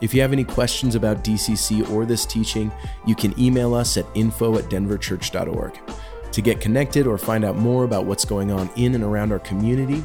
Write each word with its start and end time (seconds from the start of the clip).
If 0.00 0.14
you 0.14 0.20
have 0.20 0.32
any 0.32 0.44
questions 0.44 0.94
about 0.94 1.24
DCC 1.24 1.90
or 1.90 2.06
this 2.06 2.24
teaching, 2.24 2.70
you 3.04 3.14
can 3.14 3.38
email 3.38 3.74
us 3.74 3.96
at 3.96 4.06
info 4.14 4.56
at 4.58 4.64
denverchurch.org. 4.64 5.80
To 6.30 6.42
get 6.42 6.60
connected 6.60 7.06
or 7.06 7.18
find 7.18 7.44
out 7.44 7.56
more 7.56 7.84
about 7.84 8.04
what's 8.04 8.24
going 8.24 8.52
on 8.52 8.70
in 8.76 8.94
and 8.94 9.02
around 9.02 9.32
our 9.32 9.40
community, 9.40 10.04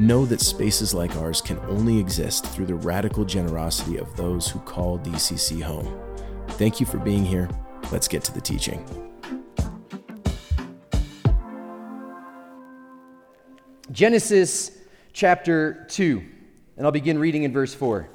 Know 0.00 0.24
that 0.26 0.40
spaces 0.40 0.94
like 0.94 1.16
ours 1.16 1.40
can 1.40 1.58
only 1.66 1.98
exist 1.98 2.46
through 2.46 2.66
the 2.66 2.76
radical 2.76 3.24
generosity 3.24 3.96
of 3.96 4.16
those 4.16 4.48
who 4.48 4.60
call 4.60 5.00
DCC 5.00 5.60
home. 5.60 5.92
Thank 6.50 6.78
you 6.78 6.86
for 6.86 6.98
being 6.98 7.24
here. 7.24 7.48
Let's 7.90 8.06
get 8.06 8.22
to 8.24 8.32
the 8.32 8.40
teaching. 8.40 8.84
Genesis 13.90 14.70
chapter 15.12 15.84
2, 15.88 16.22
and 16.76 16.86
I'll 16.86 16.92
begin 16.92 17.18
reading 17.18 17.42
in 17.42 17.52
verse 17.52 17.74
4. 17.74 18.08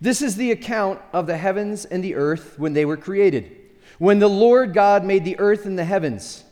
This 0.00 0.22
is 0.22 0.36
the 0.36 0.52
account 0.52 1.02
of 1.12 1.26
the 1.26 1.36
heavens 1.36 1.84
and 1.84 2.02
the 2.02 2.14
earth 2.14 2.58
when 2.58 2.72
they 2.72 2.86
were 2.86 2.96
created, 2.96 3.54
when 3.98 4.20
the 4.20 4.28
Lord 4.28 4.72
God 4.72 5.04
made 5.04 5.26
the 5.26 5.38
earth 5.38 5.66
and 5.66 5.78
the 5.78 5.84
heavens. 5.84 6.44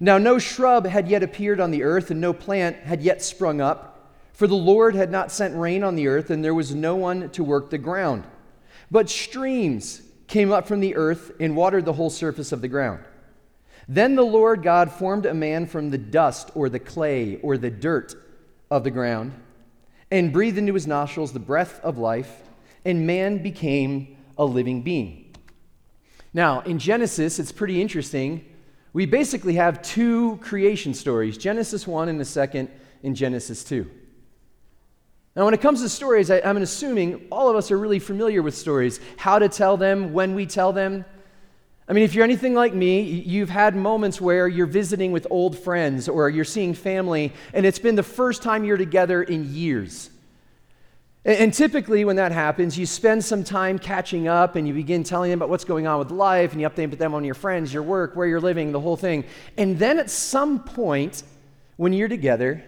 Now, 0.00 0.18
no 0.18 0.38
shrub 0.38 0.86
had 0.86 1.08
yet 1.08 1.22
appeared 1.22 1.60
on 1.60 1.70
the 1.70 1.82
earth, 1.82 2.10
and 2.10 2.20
no 2.20 2.32
plant 2.32 2.76
had 2.78 3.02
yet 3.02 3.22
sprung 3.22 3.60
up, 3.60 4.12
for 4.32 4.46
the 4.46 4.54
Lord 4.54 4.94
had 4.94 5.10
not 5.10 5.30
sent 5.30 5.56
rain 5.56 5.84
on 5.84 5.94
the 5.94 6.08
earth, 6.08 6.30
and 6.30 6.44
there 6.44 6.54
was 6.54 6.74
no 6.74 6.96
one 6.96 7.30
to 7.30 7.44
work 7.44 7.70
the 7.70 7.78
ground. 7.78 8.24
But 8.90 9.08
streams 9.08 10.02
came 10.26 10.52
up 10.52 10.66
from 10.66 10.80
the 10.80 10.96
earth 10.96 11.32
and 11.38 11.56
watered 11.56 11.84
the 11.84 11.92
whole 11.92 12.10
surface 12.10 12.50
of 12.50 12.60
the 12.60 12.68
ground. 12.68 13.04
Then 13.88 14.14
the 14.14 14.24
Lord 14.24 14.62
God 14.62 14.90
formed 14.90 15.26
a 15.26 15.34
man 15.34 15.66
from 15.66 15.90
the 15.90 15.98
dust 15.98 16.50
or 16.54 16.68
the 16.68 16.78
clay 16.78 17.36
or 17.42 17.56
the 17.56 17.70
dirt 17.70 18.14
of 18.70 18.82
the 18.82 18.90
ground 18.90 19.32
and 20.10 20.32
breathed 20.32 20.58
into 20.58 20.74
his 20.74 20.86
nostrils 20.86 21.32
the 21.32 21.38
breath 21.38 21.80
of 21.82 21.98
life, 21.98 22.42
and 22.84 23.06
man 23.06 23.42
became 23.42 24.16
a 24.38 24.44
living 24.44 24.82
being. 24.82 25.34
Now, 26.32 26.60
in 26.60 26.78
Genesis, 26.78 27.38
it's 27.38 27.52
pretty 27.52 27.80
interesting. 27.80 28.44
We 28.94 29.06
basically 29.06 29.54
have 29.54 29.82
two 29.82 30.38
creation 30.38 30.94
stories 30.94 31.36
Genesis 31.36 31.86
1 31.86 32.08
and 32.08 32.18
the 32.18 32.24
second 32.24 32.70
in 33.02 33.14
Genesis 33.14 33.62
2. 33.64 33.90
Now, 35.36 35.44
when 35.44 35.52
it 35.52 35.60
comes 35.60 35.82
to 35.82 35.88
stories, 35.88 36.30
I, 36.30 36.36
am 36.38 36.56
assuming 36.58 37.26
all 37.30 37.50
of 37.50 37.56
us 37.56 37.72
are 37.72 37.78
really 37.78 37.98
familiar 37.98 38.40
with 38.40 38.56
stories, 38.56 39.00
how 39.16 39.40
to 39.40 39.48
tell 39.48 39.76
them, 39.76 40.12
when 40.12 40.36
we 40.36 40.46
tell 40.46 40.72
them. 40.72 41.04
I 41.88 41.92
mean, 41.92 42.04
if 42.04 42.14
you're 42.14 42.22
anything 42.22 42.54
like 42.54 42.72
me, 42.72 43.02
you've 43.02 43.50
had 43.50 43.74
moments 43.74 44.20
where 44.20 44.46
you're 44.46 44.66
visiting 44.66 45.10
with 45.10 45.26
old 45.28 45.58
friends 45.58 46.08
or 46.08 46.30
you're 46.30 46.44
seeing 46.44 46.72
family, 46.72 47.32
and 47.52 47.66
it's 47.66 47.80
been 47.80 47.96
the 47.96 48.04
first 48.04 48.44
time 48.44 48.64
you're 48.64 48.76
together 48.76 49.24
in 49.24 49.52
years. 49.52 50.08
And 51.24 51.54
typically, 51.54 52.04
when 52.04 52.16
that 52.16 52.32
happens, 52.32 52.76
you 52.78 52.84
spend 52.84 53.24
some 53.24 53.44
time 53.44 53.78
catching 53.78 54.28
up 54.28 54.56
and 54.56 54.68
you 54.68 54.74
begin 54.74 55.04
telling 55.04 55.30
them 55.30 55.38
about 55.38 55.48
what's 55.48 55.64
going 55.64 55.86
on 55.86 55.98
with 55.98 56.10
life 56.10 56.52
and 56.52 56.60
you 56.60 56.68
update 56.68 56.98
them 56.98 57.14
on 57.14 57.24
your 57.24 57.34
friends, 57.34 57.72
your 57.72 57.82
work, 57.82 58.14
where 58.14 58.26
you're 58.26 58.42
living, 58.42 58.72
the 58.72 58.80
whole 58.80 58.96
thing. 58.96 59.24
And 59.56 59.78
then 59.78 59.98
at 59.98 60.10
some 60.10 60.62
point, 60.62 61.22
when 61.76 61.94
you're 61.94 62.08
together, 62.08 62.62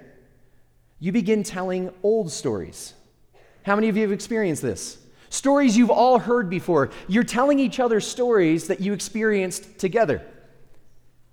you 0.98 1.12
begin 1.12 1.42
telling 1.42 1.90
old 2.02 2.32
stories. 2.32 2.94
How 3.64 3.74
many 3.74 3.90
of 3.90 3.96
you 3.96 4.02
have 4.02 4.12
experienced 4.12 4.62
this? 4.62 4.96
Stories 5.28 5.76
you've 5.76 5.90
all 5.90 6.18
heard 6.18 6.48
before. 6.48 6.90
You're 7.08 7.24
telling 7.24 7.58
each 7.58 7.78
other 7.78 8.00
stories 8.00 8.68
that 8.68 8.80
you 8.80 8.94
experienced 8.94 9.78
together. 9.78 10.22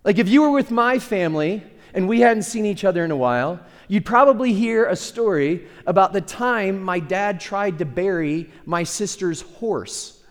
Like 0.04 0.18
if 0.18 0.28
you 0.28 0.42
were 0.42 0.52
with 0.52 0.72
my 0.72 1.00
family 1.00 1.64
and 1.94 2.08
we 2.08 2.22
hadn't 2.22 2.44
seen 2.44 2.66
each 2.66 2.84
other 2.84 3.06
in 3.06 3.12
a 3.12 3.16
while, 3.16 3.60
you'd 3.88 4.06
probably 4.06 4.54
hear 4.54 4.86
a 4.86 4.96
story 4.96 5.68
about 5.86 6.14
the 6.14 6.22
time 6.22 6.82
my 6.82 7.00
dad 7.00 7.40
tried 7.40 7.80
to 7.80 7.86
bury 7.86 8.50
my 8.66 8.84
sister's 8.84 9.42
horse. 9.42 10.24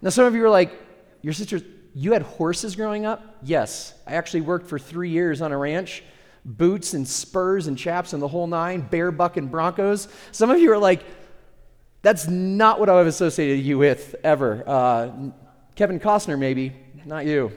Now, 0.00 0.10
some 0.10 0.24
of 0.24 0.34
you 0.34 0.44
are 0.44 0.50
like, 0.50 0.72
Your 1.22 1.32
sister, 1.32 1.60
you 1.94 2.12
had 2.12 2.22
horses 2.22 2.76
growing 2.76 3.04
up? 3.04 3.38
Yes. 3.42 3.94
I 4.06 4.14
actually 4.14 4.42
worked 4.42 4.68
for 4.68 4.78
three 4.78 5.10
years 5.10 5.42
on 5.42 5.50
a 5.50 5.58
ranch, 5.58 6.04
boots 6.44 6.94
and 6.94 7.06
spurs 7.06 7.66
and 7.66 7.76
chaps 7.76 8.12
and 8.12 8.22
the 8.22 8.28
whole 8.28 8.46
nine, 8.46 8.82
bareback 8.82 9.36
and 9.36 9.50
broncos. 9.50 10.08
Some 10.30 10.50
of 10.50 10.60
you 10.60 10.72
are 10.72 10.78
like, 10.78 11.04
that's 12.02 12.28
not 12.28 12.78
what 12.78 12.88
I've 12.88 13.08
associated 13.08 13.64
you 13.64 13.78
with 13.78 14.14
ever. 14.22 14.62
Uh, 14.64 15.10
Kevin 15.74 15.98
Costner, 15.98 16.38
maybe, 16.38 16.72
not 17.04 17.26
you. 17.26 17.52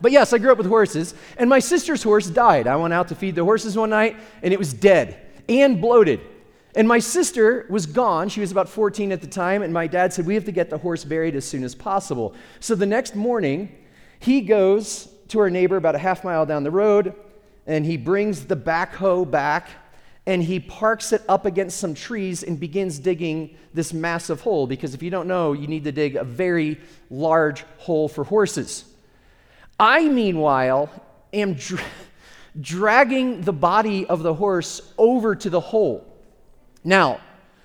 But 0.00 0.12
yes, 0.12 0.32
I 0.32 0.38
grew 0.38 0.52
up 0.52 0.58
with 0.58 0.66
horses, 0.66 1.14
and 1.36 1.50
my 1.50 1.58
sister's 1.58 2.02
horse 2.02 2.28
died. 2.28 2.66
I 2.66 2.76
went 2.76 2.94
out 2.94 3.08
to 3.08 3.14
feed 3.14 3.34
the 3.34 3.44
horses 3.44 3.76
one 3.76 3.90
night, 3.90 4.16
and 4.42 4.52
it 4.52 4.58
was 4.58 4.72
dead 4.72 5.20
and 5.48 5.80
bloated. 5.80 6.20
And 6.74 6.86
my 6.86 7.00
sister 7.00 7.66
was 7.68 7.86
gone. 7.86 8.28
She 8.28 8.40
was 8.40 8.52
about 8.52 8.68
14 8.68 9.12
at 9.12 9.20
the 9.20 9.26
time, 9.26 9.62
and 9.62 9.74
my 9.74 9.86
dad 9.86 10.12
said, 10.12 10.26
We 10.26 10.34
have 10.34 10.44
to 10.44 10.52
get 10.52 10.70
the 10.70 10.78
horse 10.78 11.04
buried 11.04 11.34
as 11.34 11.44
soon 11.44 11.64
as 11.64 11.74
possible. 11.74 12.34
So 12.60 12.74
the 12.74 12.86
next 12.86 13.14
morning, 13.14 13.74
he 14.20 14.40
goes 14.40 15.08
to 15.28 15.40
our 15.40 15.50
neighbor 15.50 15.76
about 15.76 15.94
a 15.94 15.98
half 15.98 16.24
mile 16.24 16.46
down 16.46 16.62
the 16.62 16.70
road, 16.70 17.14
and 17.66 17.84
he 17.84 17.96
brings 17.96 18.46
the 18.46 18.56
backhoe 18.56 19.28
back 19.28 19.68
and 20.26 20.42
he 20.42 20.60
parks 20.60 21.12
it 21.12 21.22
up 21.28 21.46
against 21.46 21.78
some 21.78 21.94
trees 21.94 22.42
and 22.42 22.60
begins 22.60 22.98
digging 22.98 23.56
this 23.72 23.92
massive 23.92 24.40
hole 24.42 24.66
because 24.66 24.94
if 24.94 25.02
you 25.02 25.10
don't 25.10 25.26
know, 25.26 25.52
you 25.52 25.66
need 25.66 25.84
to 25.84 25.92
dig 25.92 26.14
a 26.14 26.24
very 26.24 26.78
large 27.10 27.62
hole 27.78 28.08
for 28.08 28.24
horses. 28.24 28.84
I, 29.80 30.08
meanwhile, 30.08 30.90
am 31.32 31.54
dra- 31.54 31.82
dragging 32.60 33.40
the 33.40 33.52
body 33.52 34.06
of 34.06 34.22
the 34.22 34.34
horse 34.34 34.92
over 34.98 35.34
to 35.34 35.50
the 35.50 35.60
hole. 35.60 36.06
Now, 36.84 37.20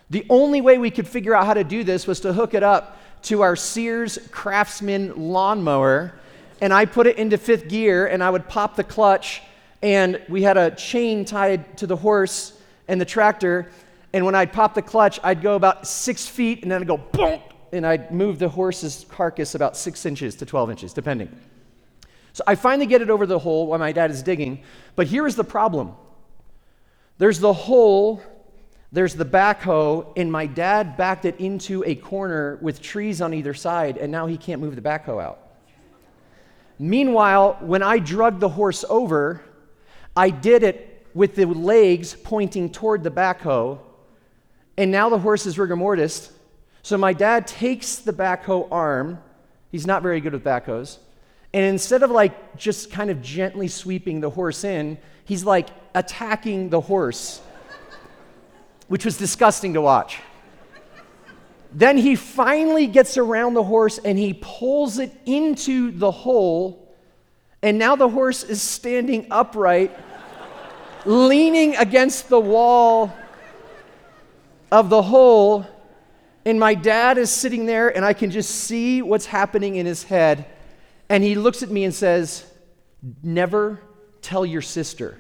the 0.10 0.26
only 0.30 0.62
way 0.62 0.78
we 0.78 0.90
could 0.90 1.08
figure 1.08 1.36
out 1.36 1.46
how 1.46 1.54
to 1.54 1.64
do 1.64 1.84
this 1.84 2.08
was 2.08 2.22
to 2.22 2.34
hook 2.34 2.54
it 2.54 2.64
up 2.64 2.98
to 3.24 3.42
our 3.42 3.56
Sears 3.56 4.18
Craftsman 4.32 5.14
lawnmower, 5.16 6.16
and 6.62 6.74
I 6.74 6.86
put 6.86 7.06
it 7.06 7.18
into 7.18 7.38
fifth 7.38 7.68
gear, 7.68 8.08
and 8.08 8.24
I 8.24 8.30
would 8.30 8.48
pop 8.48 8.76
the 8.76 8.84
clutch 8.84 9.42
and 9.86 10.20
we 10.30 10.42
had 10.42 10.58
a 10.58 10.72
chain 10.72 11.26
tied 11.26 11.78
to 11.78 11.86
the 11.86 11.96
horse 11.96 12.60
and 12.88 13.00
the 13.00 13.06
tractor. 13.06 13.70
And 14.14 14.26
when 14.26 14.34
I'd 14.34 14.52
pop 14.52 14.74
the 14.74 14.82
clutch, 14.82 15.20
I'd 15.24 15.44
go 15.44 15.56
about 15.56 15.88
six 15.88 16.28
feet, 16.28 16.64
and 16.64 16.72
then 16.72 16.82
I'd 16.82 16.88
go 16.88 16.98
boom, 16.98 17.40
and 17.72 17.86
I'd 17.86 18.12
move 18.12 18.40
the 18.40 18.50
horse's 18.50 19.06
carcass 19.10 19.54
about 19.54 19.78
six 19.78 20.06
inches 20.08 20.36
to 20.38 20.46
12 20.46 20.72
inches, 20.72 20.92
depending. 20.92 21.30
So 22.36 22.44
I 22.46 22.56
finally 22.56 22.86
get 22.86 23.02
it 23.02 23.10
over 23.10 23.26
the 23.26 23.40
hole 23.40 23.66
while 23.66 23.80
my 23.80 23.94
dad 23.94 24.12
is 24.12 24.22
digging. 24.22 24.62
But 24.98 25.08
here 25.08 25.26
is 25.26 25.38
the 25.38 25.46
problem 25.46 25.96
there's 27.18 27.40
the 27.40 27.54
hole, 27.54 28.22
there's 28.92 29.16
the 29.16 29.24
backhoe, 29.24 30.12
and 30.18 30.30
my 30.30 30.46
dad 30.46 30.98
backed 30.98 31.24
it 31.24 31.40
into 31.40 31.82
a 31.88 31.96
corner 31.96 32.60
with 32.62 32.82
trees 32.82 33.22
on 33.22 33.34
either 33.34 33.54
side, 33.54 33.96
and 33.96 34.12
now 34.12 34.26
he 34.26 34.36
can't 34.36 34.60
move 34.60 34.76
the 34.76 34.82
backhoe 34.82 35.24
out. 35.24 35.40
Meanwhile, 36.78 37.56
when 37.62 37.82
I 37.82 38.00
drug 38.00 38.42
the 38.42 38.50
horse 38.50 38.84
over, 38.90 39.42
I 40.14 40.30
did 40.30 40.64
it 40.64 41.08
with 41.14 41.36
the 41.36 41.46
legs 41.46 42.18
pointing 42.22 42.70
toward 42.70 43.02
the 43.02 43.12
backhoe, 43.12 43.80
and 44.76 44.92
now 44.92 45.08
the 45.08 45.20
horse 45.20 45.46
is 45.46 45.58
rigor 45.58 45.78
mortis. 45.78 46.34
So 46.84 46.98
my 46.98 47.14
dad 47.14 47.48
takes 47.48 47.96
the 47.96 48.12
backhoe 48.12 48.68
arm. 48.70 49.24
He's 49.72 49.88
not 49.88 50.04
very 50.04 50.20
good 50.20 50.34
with 50.34 50.44
backhoes. 50.44 50.98
And 51.56 51.64
instead 51.64 52.04
of 52.04 52.12
like 52.12 52.58
just 52.58 52.92
kind 52.92 53.10
of 53.10 53.22
gently 53.22 53.70
sweeping 53.70 54.20
the 54.20 54.30
horse 54.30 54.66
in, 54.66 54.98
he's 55.24 55.46
like 55.46 55.70
attacking 55.94 56.68
the 56.68 56.82
horse, 56.82 57.40
which 58.90 59.06
was 59.06 59.16
disgusting 59.16 59.74
to 59.76 59.80
watch. 59.80 60.20
Then 61.72 61.98
he 61.98 62.18
finally 62.18 62.88
gets 62.88 63.18
around 63.18 63.54
the 63.54 63.64
horse 63.64 64.00
and 64.00 64.18
he 64.18 64.34
pulls 64.34 65.00
it 65.00 65.14
into 65.26 65.92
the 65.92 66.12
hole 66.12 66.86
And 67.66 67.80
now 67.80 67.96
the 67.96 68.10
horse 68.10 68.44
is 68.44 68.62
standing 68.62 69.26
upright, 69.32 69.98
leaning 71.04 71.76
against 71.78 72.30
the 72.30 72.40
wall 72.40 73.12
of 74.72 74.92
the 74.92 75.02
hole. 75.02 75.66
And 76.46 76.60
my 76.60 76.76
dad 76.76 77.18
is 77.18 77.32
sitting 77.32 77.66
there, 77.66 77.90
and 77.90 78.06
I 78.06 78.14
can 78.14 78.30
just 78.30 78.52
see 78.52 79.02
what's 79.02 79.26
happening 79.26 79.78
in 79.78 79.88
his 79.88 80.04
head. 80.04 80.46
And 81.10 81.24
he 81.24 81.36
looks 81.36 81.64
at 81.64 81.70
me 81.70 81.84
and 81.84 81.94
says, 81.94 82.46
Never 83.22 83.80
tell 84.22 84.46
your 84.46 84.62
sister. 84.62 85.18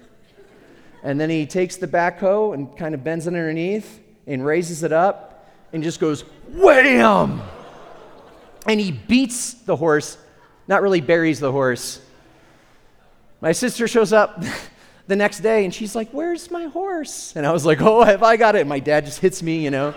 And 1.03 1.19
then 1.19 1.29
he 1.29 1.45
takes 1.45 1.75
the 1.75 1.87
backhoe 1.87 2.55
and 2.55 2.75
kind 2.75 2.95
of 2.95 3.03
bends 3.03 3.27
it 3.27 3.29
underneath 3.29 4.01
and 4.25 4.43
raises 4.43 4.81
it 4.81 4.91
up 4.91 5.47
and 5.71 5.83
just 5.83 5.99
goes, 5.99 6.21
wham! 6.49 7.41
And 8.65 8.79
he 8.79 8.91
beats 8.91 9.53
the 9.53 9.75
horse, 9.75 10.17
not 10.67 10.81
really 10.81 11.01
buries 11.01 11.39
the 11.39 11.51
horse. 11.51 12.01
My 13.39 13.51
sister 13.51 13.87
shows 13.87 14.13
up 14.13 14.43
the 15.07 15.15
next 15.15 15.41
day 15.41 15.65
and 15.65 15.73
she's 15.73 15.95
like, 15.95 16.09
Where's 16.09 16.49
my 16.49 16.65
horse? 16.65 17.35
And 17.35 17.45
I 17.45 17.51
was 17.51 17.65
like, 17.65 17.81
Oh, 17.81 18.03
have 18.03 18.23
I 18.23 18.37
got 18.37 18.55
it? 18.55 18.61
And 18.61 18.69
my 18.69 18.79
dad 18.79 19.05
just 19.05 19.19
hits 19.19 19.43
me, 19.43 19.63
you 19.63 19.69
know. 19.69 19.93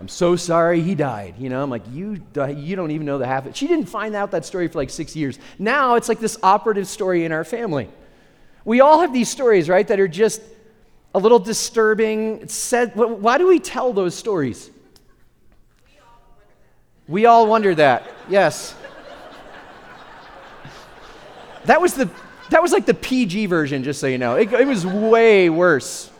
I'm 0.00 0.08
so 0.08 0.34
sorry 0.34 0.80
he 0.80 0.94
died. 0.94 1.34
You 1.38 1.50
know, 1.50 1.62
I'm 1.62 1.68
like, 1.68 1.82
you, 1.92 2.22
you 2.56 2.74
don't 2.74 2.90
even 2.90 3.06
know 3.06 3.18
the 3.18 3.26
half. 3.26 3.54
She 3.54 3.66
didn't 3.66 3.84
find 3.84 4.14
out 4.14 4.30
that 4.30 4.46
story 4.46 4.66
for 4.66 4.78
like 4.78 4.88
six 4.88 5.14
years. 5.14 5.38
Now 5.58 5.96
it's 5.96 6.08
like 6.08 6.20
this 6.20 6.38
operative 6.42 6.88
story 6.88 7.26
in 7.26 7.32
our 7.32 7.44
family. 7.44 7.90
We 8.64 8.80
all 8.80 9.00
have 9.00 9.12
these 9.12 9.28
stories, 9.28 9.68
right, 9.68 9.86
that 9.88 10.00
are 10.00 10.08
just 10.08 10.40
a 11.14 11.18
little 11.18 11.38
disturbing. 11.38 12.48
Said, 12.48 12.96
why 12.96 13.36
do 13.36 13.46
we 13.46 13.60
tell 13.60 13.92
those 13.92 14.14
stories? 14.14 14.70
We 17.06 17.26
all 17.26 17.46
wonder 17.46 17.74
that. 17.74 18.08
Yes. 18.28 18.74
That 21.64 21.80
was 21.80 21.92
the 21.92 22.08
that 22.48 22.62
was 22.62 22.72
like 22.72 22.86
the 22.86 22.94
PG 22.94 23.46
version, 23.46 23.84
just 23.84 24.00
so 24.00 24.06
you 24.06 24.18
know. 24.18 24.34
It, 24.34 24.52
it 24.52 24.66
was 24.66 24.84
way 24.84 25.50
worse. 25.50 26.10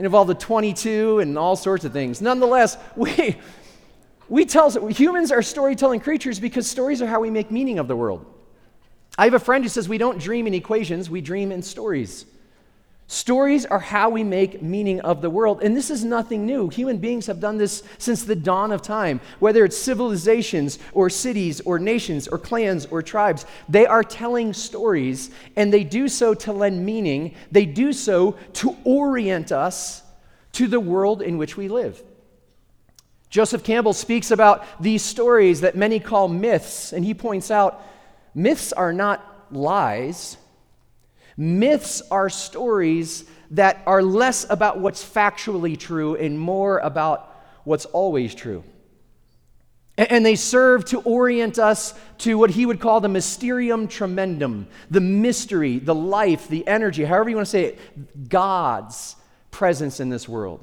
It 0.00 0.06
involved 0.06 0.30
a 0.30 0.34
22 0.34 1.18
and 1.18 1.36
all 1.36 1.56
sorts 1.56 1.84
of 1.84 1.92
things. 1.92 2.22
Nonetheless, 2.22 2.78
we 2.96 3.36
we 4.30 4.46
tell 4.46 4.70
humans 4.86 5.30
are 5.30 5.42
storytelling 5.42 6.00
creatures 6.00 6.40
because 6.40 6.66
stories 6.66 7.02
are 7.02 7.06
how 7.06 7.20
we 7.20 7.28
make 7.28 7.50
meaning 7.50 7.78
of 7.78 7.86
the 7.86 7.94
world. 7.94 8.24
I 9.18 9.24
have 9.24 9.34
a 9.34 9.38
friend 9.38 9.62
who 9.62 9.68
says 9.68 9.90
we 9.90 9.98
don't 9.98 10.18
dream 10.18 10.46
in 10.46 10.54
equations, 10.54 11.10
we 11.10 11.20
dream 11.20 11.52
in 11.52 11.60
stories. 11.60 12.24
Stories 13.12 13.66
are 13.66 13.80
how 13.80 14.08
we 14.08 14.22
make 14.22 14.62
meaning 14.62 15.00
of 15.00 15.20
the 15.20 15.28
world. 15.28 15.64
And 15.64 15.76
this 15.76 15.90
is 15.90 16.04
nothing 16.04 16.46
new. 16.46 16.68
Human 16.68 16.98
beings 16.98 17.26
have 17.26 17.40
done 17.40 17.58
this 17.58 17.82
since 17.98 18.22
the 18.22 18.36
dawn 18.36 18.70
of 18.70 18.82
time. 18.82 19.20
Whether 19.40 19.64
it's 19.64 19.76
civilizations 19.76 20.78
or 20.92 21.10
cities 21.10 21.60
or 21.62 21.80
nations 21.80 22.28
or 22.28 22.38
clans 22.38 22.86
or 22.86 23.02
tribes, 23.02 23.46
they 23.68 23.84
are 23.84 24.04
telling 24.04 24.52
stories 24.52 25.30
and 25.56 25.72
they 25.72 25.82
do 25.82 26.06
so 26.06 26.34
to 26.34 26.52
lend 26.52 26.86
meaning. 26.86 27.34
They 27.50 27.66
do 27.66 27.92
so 27.92 28.36
to 28.52 28.76
orient 28.84 29.50
us 29.50 30.02
to 30.52 30.68
the 30.68 30.78
world 30.78 31.20
in 31.20 31.36
which 31.36 31.56
we 31.56 31.66
live. 31.66 32.00
Joseph 33.28 33.64
Campbell 33.64 33.92
speaks 33.92 34.30
about 34.30 34.64
these 34.80 35.02
stories 35.02 35.62
that 35.62 35.74
many 35.74 35.98
call 35.98 36.28
myths, 36.28 36.92
and 36.92 37.04
he 37.04 37.14
points 37.14 37.50
out 37.50 37.82
myths 38.36 38.72
are 38.72 38.92
not 38.92 39.48
lies. 39.50 40.36
Myths 41.40 42.02
are 42.10 42.28
stories 42.28 43.24
that 43.52 43.82
are 43.86 44.02
less 44.02 44.44
about 44.50 44.78
what's 44.78 45.02
factually 45.02 45.74
true 45.74 46.14
and 46.14 46.38
more 46.38 46.80
about 46.80 47.34
what's 47.64 47.86
always 47.86 48.34
true. 48.34 48.62
And 49.96 50.24
they 50.24 50.36
serve 50.36 50.84
to 50.86 51.00
orient 51.00 51.58
us 51.58 51.94
to 52.18 52.36
what 52.36 52.50
he 52.50 52.66
would 52.66 52.78
call 52.78 53.00
the 53.00 53.08
mysterium 53.08 53.88
tremendum, 53.88 54.68
the 54.90 55.00
mystery, 55.00 55.78
the 55.78 55.94
life, 55.94 56.46
the 56.46 56.68
energy, 56.68 57.04
however 57.04 57.30
you 57.30 57.36
want 57.36 57.46
to 57.46 57.50
say 57.50 57.64
it, 57.64 58.28
God's 58.28 59.16
presence 59.50 59.98
in 59.98 60.10
this 60.10 60.28
world. 60.28 60.62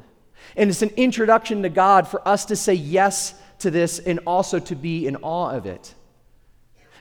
And 0.55 0.69
it's 0.69 0.83
an 0.83 0.91
introduction 0.95 1.63
to 1.63 1.69
God 1.69 2.07
for 2.07 2.25
us 2.27 2.45
to 2.45 2.55
say 2.55 2.75
yes 2.75 3.33
to 3.59 3.71
this 3.71 3.97
and 3.97 4.19
also 4.27 4.59
to 4.59 4.75
be 4.75 5.07
in 5.07 5.15
awe 5.17 5.49
of 5.49 5.65
it. 5.65 5.95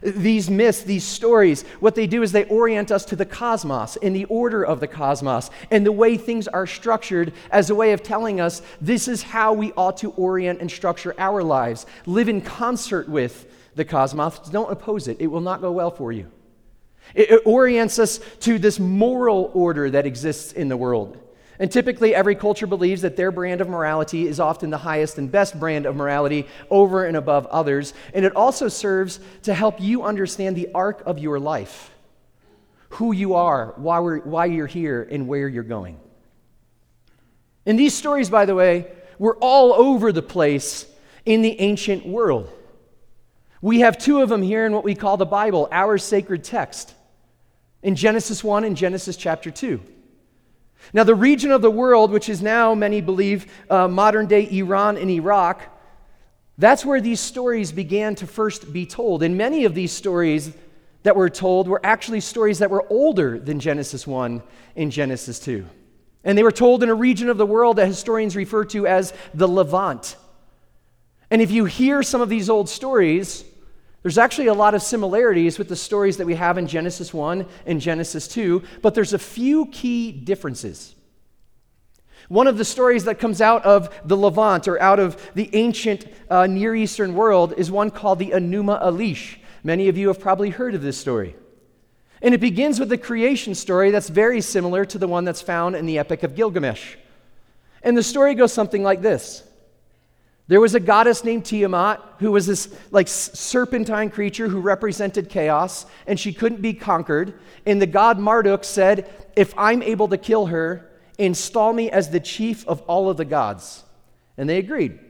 These 0.03 0.51
myths, 0.51 0.83
these 0.83 1.05
stories, 1.05 1.63
what 1.81 1.95
they 1.95 2.07
do 2.07 2.23
is 2.23 2.33
they 2.33 2.45
orient 2.45 2.91
us 2.91 3.05
to 3.07 3.17
the 3.17 3.25
cosmos 3.25 3.97
and 4.03 4.15
the 4.15 4.27
order 4.27 4.63
of 4.63 4.81
the 4.81 4.87
cosmos 4.87 5.51
and 5.71 5.87
the 5.87 5.93
way 5.93 6.17
things 6.17 6.49
are 6.49 6.67
structured 6.67 7.33
as 7.51 7.71
a 7.71 7.75
way 7.75 7.93
of 7.93 8.03
telling 8.03 8.41
us 8.41 8.63
this 8.81 9.09
is 9.09 9.23
how 9.23 9.53
we 9.53 9.73
ought 9.73 9.97
to 9.99 10.11
orient 10.13 10.61
and 10.61 10.71
structure 10.71 11.15
our 11.19 11.43
lives. 11.43 11.87
Live 12.05 12.29
in 12.29 12.41
concert 12.41 13.09
with 13.09 13.47
the 13.75 13.85
cosmos, 13.85 14.39
don't 14.51 14.71
oppose 14.71 15.09
it, 15.09 15.21
it 15.21 15.27
will 15.29 15.41
not 15.41 15.61
go 15.61 15.73
well 15.73 15.91
for 15.91 16.13
you. 16.13 16.31
It, 17.15 17.43
orients 17.47 17.99
us 17.99 18.21
to 18.41 18.59
this 18.59 18.79
moral 18.79 19.51
order 19.55 19.91
that 19.91 20.07
exists 20.07 20.53
in 20.53 20.69
the 20.69 20.77
world. 20.77 21.19
And 21.59 21.71
typically, 21.71 22.15
every 22.15 22.35
culture 22.35 22.67
believes 22.67 23.03
that 23.03 23.17
their 23.17 23.31
brand 23.31 23.61
of 23.61 23.69
morality 23.69 24.27
is 24.27 24.41
often 24.41 24.71
the 24.71 24.79
highest 24.79 25.19
and 25.19 25.31
best 25.31 25.59
brand 25.59 25.87
of 25.87 25.97
morality 25.97 26.47
over 26.71 27.05
and 27.05 27.17
above 27.17 27.47
others. 27.47 27.95
And 28.13 28.25
it 28.25 28.37
also 28.37 28.69
serves 28.69 29.21
to 29.43 29.55
help 29.55 29.81
you 29.81 30.03
understand 30.03 30.57
the 30.57 30.69
arc 30.75 31.03
of 31.07 31.19
your 31.19 31.39
life 31.39 31.91
who 32.91 33.13
you 33.13 33.35
are, 33.35 33.75
why, 33.77 33.99
why 33.99 34.47
you're 34.47 34.67
here, 34.67 35.07
and 35.11 35.29
where 35.29 35.49
you're 35.49 35.63
going. 35.63 35.99
And 37.67 37.79
these 37.79 37.95
stories, 37.95 38.31
by 38.31 38.47
the 38.47 38.55
way, 38.55 38.87
were 39.19 39.37
all 39.41 39.73
over 39.73 40.13
the 40.13 40.23
place 40.23 40.87
in 41.25 41.43
the 41.43 41.61
ancient 41.61 42.07
world. 42.07 42.51
We 43.61 43.81
have 43.81 43.99
two 43.99 44.23
of 44.23 44.29
them 44.29 44.43
here 44.43 44.65
in 44.67 44.73
what 44.73 44.85
we 44.85 44.95
call 44.95 45.17
the 45.17 45.27
Bible, 45.27 45.69
our 45.73 45.99
sacred 45.99 46.45
text, 46.45 46.95
in 47.83 47.97
Genesis 47.97 48.45
1 48.45 48.65
and 48.65 48.77
Genesis 48.77 49.17
chapter 49.17 49.51
2. 49.51 49.81
Now, 50.93 51.05
the 51.05 51.15
region 51.15 51.51
of 51.51 51.63
the 51.63 51.71
world, 51.71 52.11
which 52.11 52.29
is 52.29 52.43
now, 52.43 52.75
many 52.75 53.01
believe, 53.01 53.53
uh, 53.69 53.89
modern 53.89 54.27
day 54.27 54.49
Iran 54.51 54.97
and 54.97 55.11
Iraq, 55.11 55.63
that's 56.59 56.85
where 56.85 57.01
these 57.01 57.21
stories 57.21 57.73
began 57.73 58.15
to 58.17 58.27
first 58.27 58.73
be 58.73 58.87
told. 58.87 59.23
And 59.23 59.37
many 59.37 59.65
of 59.65 59.75
these 59.75 59.93
stories 59.93 60.53
that 61.03 61.17
were 61.17 61.31
told 61.31 61.69
were 61.69 61.81
actually 61.85 62.21
stories 62.21 62.61
that 62.61 62.71
were 62.71 62.85
older 62.91 63.39
than 63.39 63.61
Genesis 63.61 64.07
1 64.07 64.43
and 64.75 64.91
Genesis 64.91 65.39
2. 65.41 65.65
And 66.25 66.37
they 66.37 66.43
were 66.43 66.53
told 66.53 66.83
in 66.83 66.89
a 66.89 66.95
region 66.95 67.29
of 67.29 67.39
the 67.39 67.47
world 67.47 67.77
that 67.77 67.87
historians 67.87 68.35
refer 68.35 68.65
to 68.67 68.87
as 68.87 69.13
the 69.33 69.47
Levant. 69.47 70.17
And 71.31 71.43
if 71.43 71.51
you 71.51 71.65
hear 71.65 72.03
some 72.03 72.21
of 72.21 72.29
these 72.29 72.51
old 72.51 72.69
stories, 72.69 73.45
there's 74.07 74.19
actually 74.19 74.47
a 74.47 74.55
lot 74.55 74.73
of 74.73 74.83
similarities 74.83 75.59
with 75.59 75.69
the 75.69 75.75
stories 75.75 76.19
that 76.19 76.29
we 76.29 76.37
have 76.37 76.59
in 76.59 76.69
Genesis 76.69 77.13
1 77.13 77.45
and 77.67 77.81
Genesis 77.81 78.29
2, 78.29 78.63
but 78.81 78.95
there's 78.95 79.13
a 79.13 79.19
few 79.19 79.67
key 79.67 80.13
differences. 80.13 80.95
One 82.29 82.47
of 82.47 82.57
the 82.57 82.65
stories 82.65 83.03
that 83.07 83.19
comes 83.19 83.41
out 83.41 83.65
of 83.65 83.93
the 84.05 84.17
Levant 84.17 84.69
or 84.69 84.81
out 84.81 85.01
of 85.01 85.21
the 85.35 85.51
ancient 85.55 86.07
uh, 86.31 86.47
Near 86.47 86.77
Eastern 86.77 87.17
world 87.17 87.55
is 87.57 87.69
one 87.69 87.91
called 87.91 88.21
the 88.21 88.31
Enuma 88.31 88.81
Elish. 88.81 89.39
Many 89.65 89.89
of 89.89 89.99
you 89.99 90.07
have 90.07 90.21
probably 90.21 90.51
heard 90.51 90.77
of 90.77 90.83
this 90.83 90.97
story. 90.97 91.35
And 92.23 92.33
it 92.33 92.41
begins 92.41 92.79
with 92.79 92.91
the 92.91 92.99
creation 92.99 93.57
story 93.57 93.91
that's 93.91 94.09
very 94.09 94.41
similar 94.41 94.85
to 94.85 94.99
the 94.99 95.09
one 95.09 95.25
that's 95.25 95.43
found 95.43 95.75
in 95.75 95.85
the 95.85 95.99
Epic 95.99 96.23
of 96.23 96.37
Gilgamesh. 96.37 96.95
And 97.83 97.97
the 97.97 98.05
story 98.05 98.37
goes 98.37 98.53
something 98.53 98.85
like 98.85 99.03
this 99.03 99.43
there 100.49 100.61
was 100.61 100.75
a 100.75 100.81
goddess 100.81 101.25
named 101.25 101.45
Tiamat 101.45 102.01
who 102.21 102.31
was 102.31 102.47
this 102.47 102.73
like 102.93 103.09
serpentine 103.09 104.11
creature 104.11 104.47
who 104.47 104.61
represented 104.61 105.29
chaos 105.29 105.87
and 106.07 106.21
she 106.21 106.33
couldn't 106.33 106.63
be 106.63 106.73
conquered. 106.73 107.35
And 107.65 107.83
the 107.83 107.87
god 107.87 108.19
Marduk 108.19 108.63
said, 108.63 109.11
If 109.35 109.53
I'm 109.59 109.83
able 109.83 110.07
to 110.09 110.17
kill 110.17 110.47
her, 110.47 110.89
install 111.19 111.73
me 111.73 111.91
as 111.91 112.11
the 112.11 112.21
chief 112.21 112.67
of 112.69 112.81
all 112.83 113.11
of 113.11 113.17
the 113.17 113.25
gods. 113.25 113.83
And 114.37 114.49
they 114.49 114.59
agreed. 114.59 115.01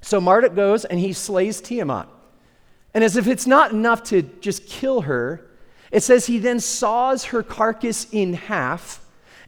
So 0.00 0.20
Marduk 0.20 0.54
goes 0.54 0.86
and 0.86 0.98
he 0.98 1.12
slays 1.12 1.60
Tiamat. 1.60 2.08
And 2.94 3.04
as 3.04 3.16
if 3.16 3.26
it's 3.26 3.46
not 3.46 3.72
enough 3.72 4.02
to 4.04 4.22
just 4.22 4.66
kill 4.66 5.02
her, 5.02 5.50
it 5.90 6.02
says 6.02 6.26
he 6.26 6.38
then 6.38 6.60
saws 6.60 7.26
her 7.26 7.42
carcass 7.42 8.06
in 8.10 8.32
half 8.32 9.01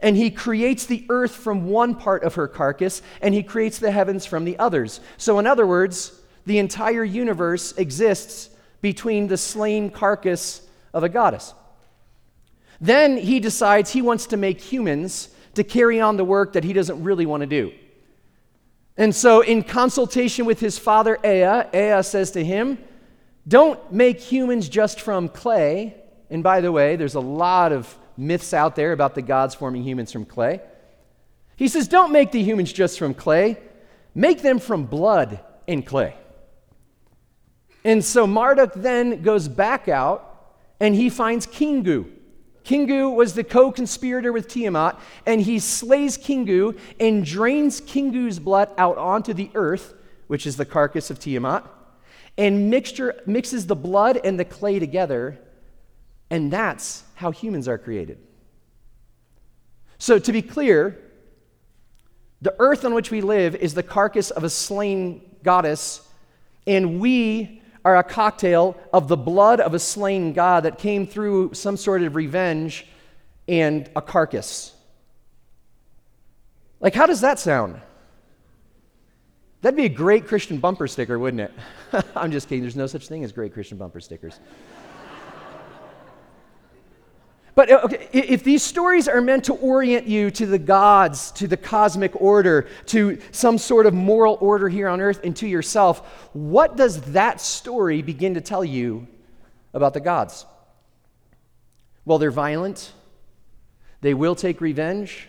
and 0.05 0.19
he 0.19 0.31
creates 0.31 0.85
the 0.85 1.07
earth 1.09 1.35
from 1.35 1.65
one 1.65 1.95
part 1.95 2.25
of 2.25 2.35
her 2.35 2.47
carcass, 2.47 3.01
and 3.23 3.33
he 3.33 3.43
creates 3.43 3.79
the 3.79 3.91
heavens 3.91 4.27
from 4.27 4.45
the 4.45 4.59
others. 4.59 5.01
So, 5.17 5.39
in 5.39 5.47
other 5.47 5.67
words, 5.67 6.21
the 6.45 6.59
entire 6.59 7.05
universe 7.05 7.73
exists 7.79 8.51
between 8.83 9.29
the 9.29 9.39
slain 9.39 9.89
carcass 9.89 10.61
of 10.93 11.05
a 11.05 11.09
goddess. 11.09 11.55
Then 12.83 13.17
he 13.17 13.41
decides 13.41 13.93
he 13.93 14.03
wants 14.03 14.27
to 14.27 14.37
make 14.37 14.61
humans 14.61 15.31
to 15.55 15.65
carry 15.65 16.03
on 16.03 16.19
the 16.19 16.25
work 16.25 16.53
that 16.53 16.65
he 16.65 16.75
doesn't 16.75 17.03
really 17.03 17.25
want 17.25 17.41
to 17.41 17.47
do. 17.47 17.73
And 18.99 19.15
so, 19.15 19.41
in 19.41 19.63
consultation 19.63 20.45
with 20.45 20.61
his 20.61 20.79
father 20.79 21.19
Ea, 21.25 21.65
Ea 21.75 22.03
says 22.03 22.31
to 22.33 22.45
him, 22.45 22.77
Don't 23.49 23.81
make 23.91 24.21
humans 24.21 24.69
just 24.69 25.01
from 25.01 25.31
clay. 25.31 25.97
And 26.29 26.43
by 26.43 26.61
the 26.61 26.71
way, 26.71 26.97
there's 26.97 27.15
a 27.15 27.21
lot 27.21 27.73
of 27.73 27.97
myths 28.17 28.55
out 28.55 28.77
there 28.77 28.93
about 28.93 29.15
the 29.15 29.23
gods 29.23 29.55
forming 29.55 29.83
humans 29.83 30.13
from 30.13 30.25
clay. 30.25 30.61
He 31.57 31.69
says, 31.69 31.89
Don't 31.89 32.13
make 32.13 32.33
the 32.33 32.43
humans 32.43 32.73
just 32.73 32.99
from 32.99 33.15
clay, 33.15 33.59
make 34.15 34.43
them 34.43 34.59
from 34.59 34.85
blood 34.87 35.41
and 35.69 35.85
clay. 35.85 36.15
And 37.85 38.05
so 38.05 38.27
Marduk 38.27 38.73
then 38.75 39.23
goes 39.23 39.47
back 39.47 39.89
out 39.89 40.55
and 40.81 40.95
he 40.95 41.11
finds 41.11 41.47
Kingu. 41.47 42.11
Kingu 42.65 43.15
was 43.15 43.35
the 43.35 43.45
co 43.45 43.71
conspirator 43.71 44.33
with 44.33 44.49
Tiamat, 44.49 44.99
and 45.27 45.41
he 45.43 45.59
slays 45.59 46.17
Kingu 46.17 46.79
and 46.99 47.25
drains 47.25 47.81
Kingu's 47.81 48.39
blood 48.39 48.71
out 48.79 48.97
onto 48.97 49.35
the 49.35 49.51
earth, 49.55 49.95
which 50.29 50.47
is 50.47 50.57
the 50.57 50.65
carcass 50.65 51.11
of 51.11 51.19
Tiamat, 51.19 51.65
and 52.39 52.71
mixture, 52.71 53.21
mixes 53.27 53.67
the 53.67 53.77
blood 53.77 54.19
and 54.25 54.41
the 54.41 54.47
clay 54.47 54.79
together, 54.79 55.39
and 56.31 56.51
that's 56.51 57.04
how 57.15 57.31
humans 57.31 57.69
are 57.69 57.79
created. 57.79 58.19
So, 59.99 60.19
to 60.19 60.33
be 60.33 60.43
clear, 60.43 61.01
the 62.43 62.55
earth 62.59 62.85
on 62.85 62.95
which 62.95 63.11
we 63.11 63.21
live 63.21 63.55
is 63.55 63.75
the 63.75 63.83
carcass 63.83 64.31
of 64.31 64.45
a 64.45 64.51
slain 64.51 65.23
goddess, 65.43 66.07
and 66.67 67.01
we 67.01 67.63
are 67.85 67.97
a 67.97 68.03
cocktail 68.03 68.77
of 68.93 69.09
the 69.09 69.17
blood 69.17 69.61
of 69.61 69.75
a 69.75 69.79
slain 69.79 70.33
God 70.33 70.65
that 70.65 70.79
came 70.79 71.07
through 71.07 71.55
some 71.55 71.77
sort 71.77 72.03
of 72.03 72.17
revenge 72.17 72.87
and 73.47 73.89
a 73.95 74.03
carcass. 74.03 74.75
Like, 76.81 76.95
how 76.95 77.07
does 77.07 77.21
that 77.21 77.39
sound? 77.39 77.81
That'd 79.63 79.77
be 79.77 79.87
a 79.87 79.89
great 79.89 80.27
Christian 80.27 80.59
bumper 80.59 80.87
sticker, 80.87 81.19
wouldn't 81.19 81.41
it? 81.41 82.05
I'm 82.17 82.31
just 82.31 82.49
kidding. 82.49 82.63
There's 82.63 82.77
no 82.77 82.87
such 82.87 83.09
thing 83.09 83.25
as 83.25 83.33
great 83.33 83.55
Christian 83.55 83.79
bumper 83.79 84.01
stickers. 84.01 84.39
But 87.55 87.71
uh, 87.71 87.81
okay, 87.85 88.09
if 88.13 88.43
these 88.43 88.63
stories 88.63 89.07
are 89.07 89.21
meant 89.21 89.45
to 89.45 89.55
orient 89.55 90.07
you 90.07 90.31
to 90.33 90.47
the 90.47 90.59
gods, 90.59 91.31
to 91.33 91.47
the 91.47 91.57
cosmic 91.57 92.21
order, 92.21 92.67
to 92.87 93.19
some 93.31 93.59
sort 93.59 93.87
of 93.87 93.95
moral 93.95 94.39
order 94.41 94.69
here 94.69 94.89
on 94.89 95.01
earth, 95.01 95.21
and 95.23 95.37
to 95.37 95.47
yourself, 95.47 96.29
what 96.33 96.77
does 96.77 97.01
that 97.13 97.41
story 97.41 98.03
begin 98.03 98.35
to 98.35 98.41
tell 98.41 98.65
you 98.65 99.07
about 99.73 99.95
the 99.95 100.01
gods? 100.01 100.47
Well, 102.05 102.19
they're 102.19 102.31
violent, 102.31 102.93
they 104.01 104.15
will 104.15 104.35
take 104.35 104.61
revenge. 104.61 105.29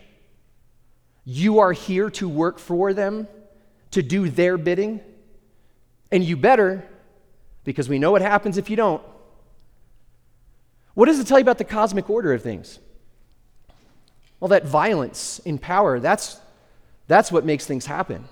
You 1.27 1.60
are 1.60 1.72
here 1.72 2.12
to 2.12 2.29
work 2.29 2.60
for 2.60 2.94
them, 2.94 3.27
to 3.91 4.03
do 4.03 4.29
their 4.29 4.58
bidding, 4.58 5.00
and 6.12 6.24
you 6.24 6.38
better, 6.38 6.86
because 7.63 7.89
we 7.89 7.98
know 7.98 8.12
what 8.12 8.22
happens 8.22 8.58
if 8.58 8.70
you 8.70 8.75
don't. 8.75 9.01
What 10.96 11.06
does 11.06 11.20
it 11.20 11.28
tell 11.28 11.38
you 11.38 11.44
about 11.44 11.60
the 11.60 11.64
cosmic 11.64 12.10
order 12.10 12.34
of 12.34 12.42
things? 12.42 12.80
Well, 14.40 14.50
that 14.50 14.66
violence 14.66 15.40
in 15.40 15.58
power, 15.58 16.00
that's, 16.00 16.40
that's 17.08 17.32
what 17.32 17.46
makes 17.46 17.66
things 17.66 17.86
happen. 17.86 18.28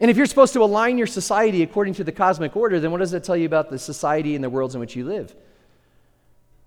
And 0.00 0.10
if 0.10 0.16
you're 0.16 0.26
supposed 0.26 0.52
to 0.54 0.62
align 0.62 0.98
your 0.98 1.06
society 1.06 1.62
according 1.62 1.94
to 1.94 2.04
the 2.04 2.12
cosmic 2.12 2.56
order, 2.56 2.80
then 2.80 2.90
what 2.90 2.98
does 2.98 3.12
that 3.12 3.24
tell 3.24 3.36
you 3.36 3.46
about 3.46 3.70
the 3.70 3.78
society 3.78 4.34
and 4.34 4.42
the 4.42 4.50
worlds 4.50 4.74
in 4.74 4.80
which 4.80 4.96
you 4.96 5.04
live? 5.04 5.34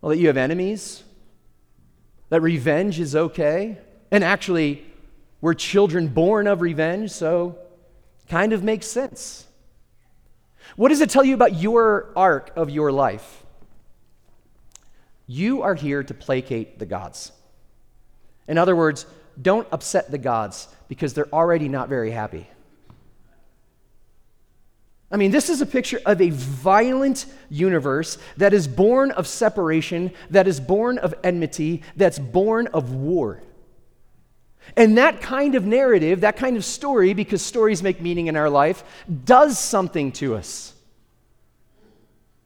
Well, 0.02 0.12
that 0.12 0.18
you 0.18 0.28
have 0.28 0.38
enemies, 0.38 1.04
that 2.30 2.42
revenge 2.42 3.00
is 3.00 3.16
okay, 3.16 3.78
and 4.12 4.24
actually, 4.24 4.86
we're 5.42 5.54
children 5.54 6.08
born 6.08 6.48
of 6.48 6.62
revenge, 6.62 7.12
so 7.12 7.58
kind 8.30 8.54
of 8.54 8.64
makes 8.64 8.88
sense. 8.88 9.46
What 10.76 10.90
does 10.90 11.02
it 11.02 11.10
tell 11.10 11.24
you 11.24 11.36
about 11.36 11.56
your 11.56 12.12
arc 12.16 12.52
of 12.56 12.70
your 12.70 12.92
life? 12.92 13.45
You 15.28 15.64
are 15.64 15.76
here 15.76 16.04
to 16.04 16.14
placate 16.14 16.80
the 16.80 16.86
gods. 16.86 17.32
In 18.48 18.58
other 18.58 18.76
words, 18.76 19.06
don't 19.42 19.68
upset 19.72 20.12
the 20.12 20.18
gods 20.18 20.68
because 20.88 21.14
they're 21.14 21.34
already 21.34 21.68
not 21.68 21.90
very 21.90 22.12
happy. 22.12 22.48
I 25.12 25.18
mean, 25.18 25.32
this 25.32 25.50
is 25.50 25.62
a 25.62 25.66
picture 25.66 26.00
of 26.06 26.20
a 26.22 26.30
violent 26.30 27.26
universe 27.50 28.18
that 28.38 28.54
is 28.54 28.68
born 28.68 29.12
of 29.12 29.28
separation, 29.28 30.12
that 30.30 30.48
is 30.48 30.60
born 30.60 30.98
of 30.98 31.14
enmity, 31.24 31.84
that's 31.96 32.20
born 32.20 32.68
of 32.68 32.92
war. 32.94 33.42
And 34.76 34.98
that 34.98 35.22
kind 35.22 35.56
of 35.56 35.66
narrative, 35.66 36.22
that 36.22 36.38
kind 36.38 36.58
of 36.58 36.66
story, 36.66 37.14
because 37.14 37.42
stories 37.42 37.84
make 37.84 38.02
meaning 38.02 38.28
in 38.28 38.36
our 38.36 38.50
life, 38.50 38.84
does 39.26 39.60
something 39.60 40.12
to 40.14 40.36
us. 40.36 40.75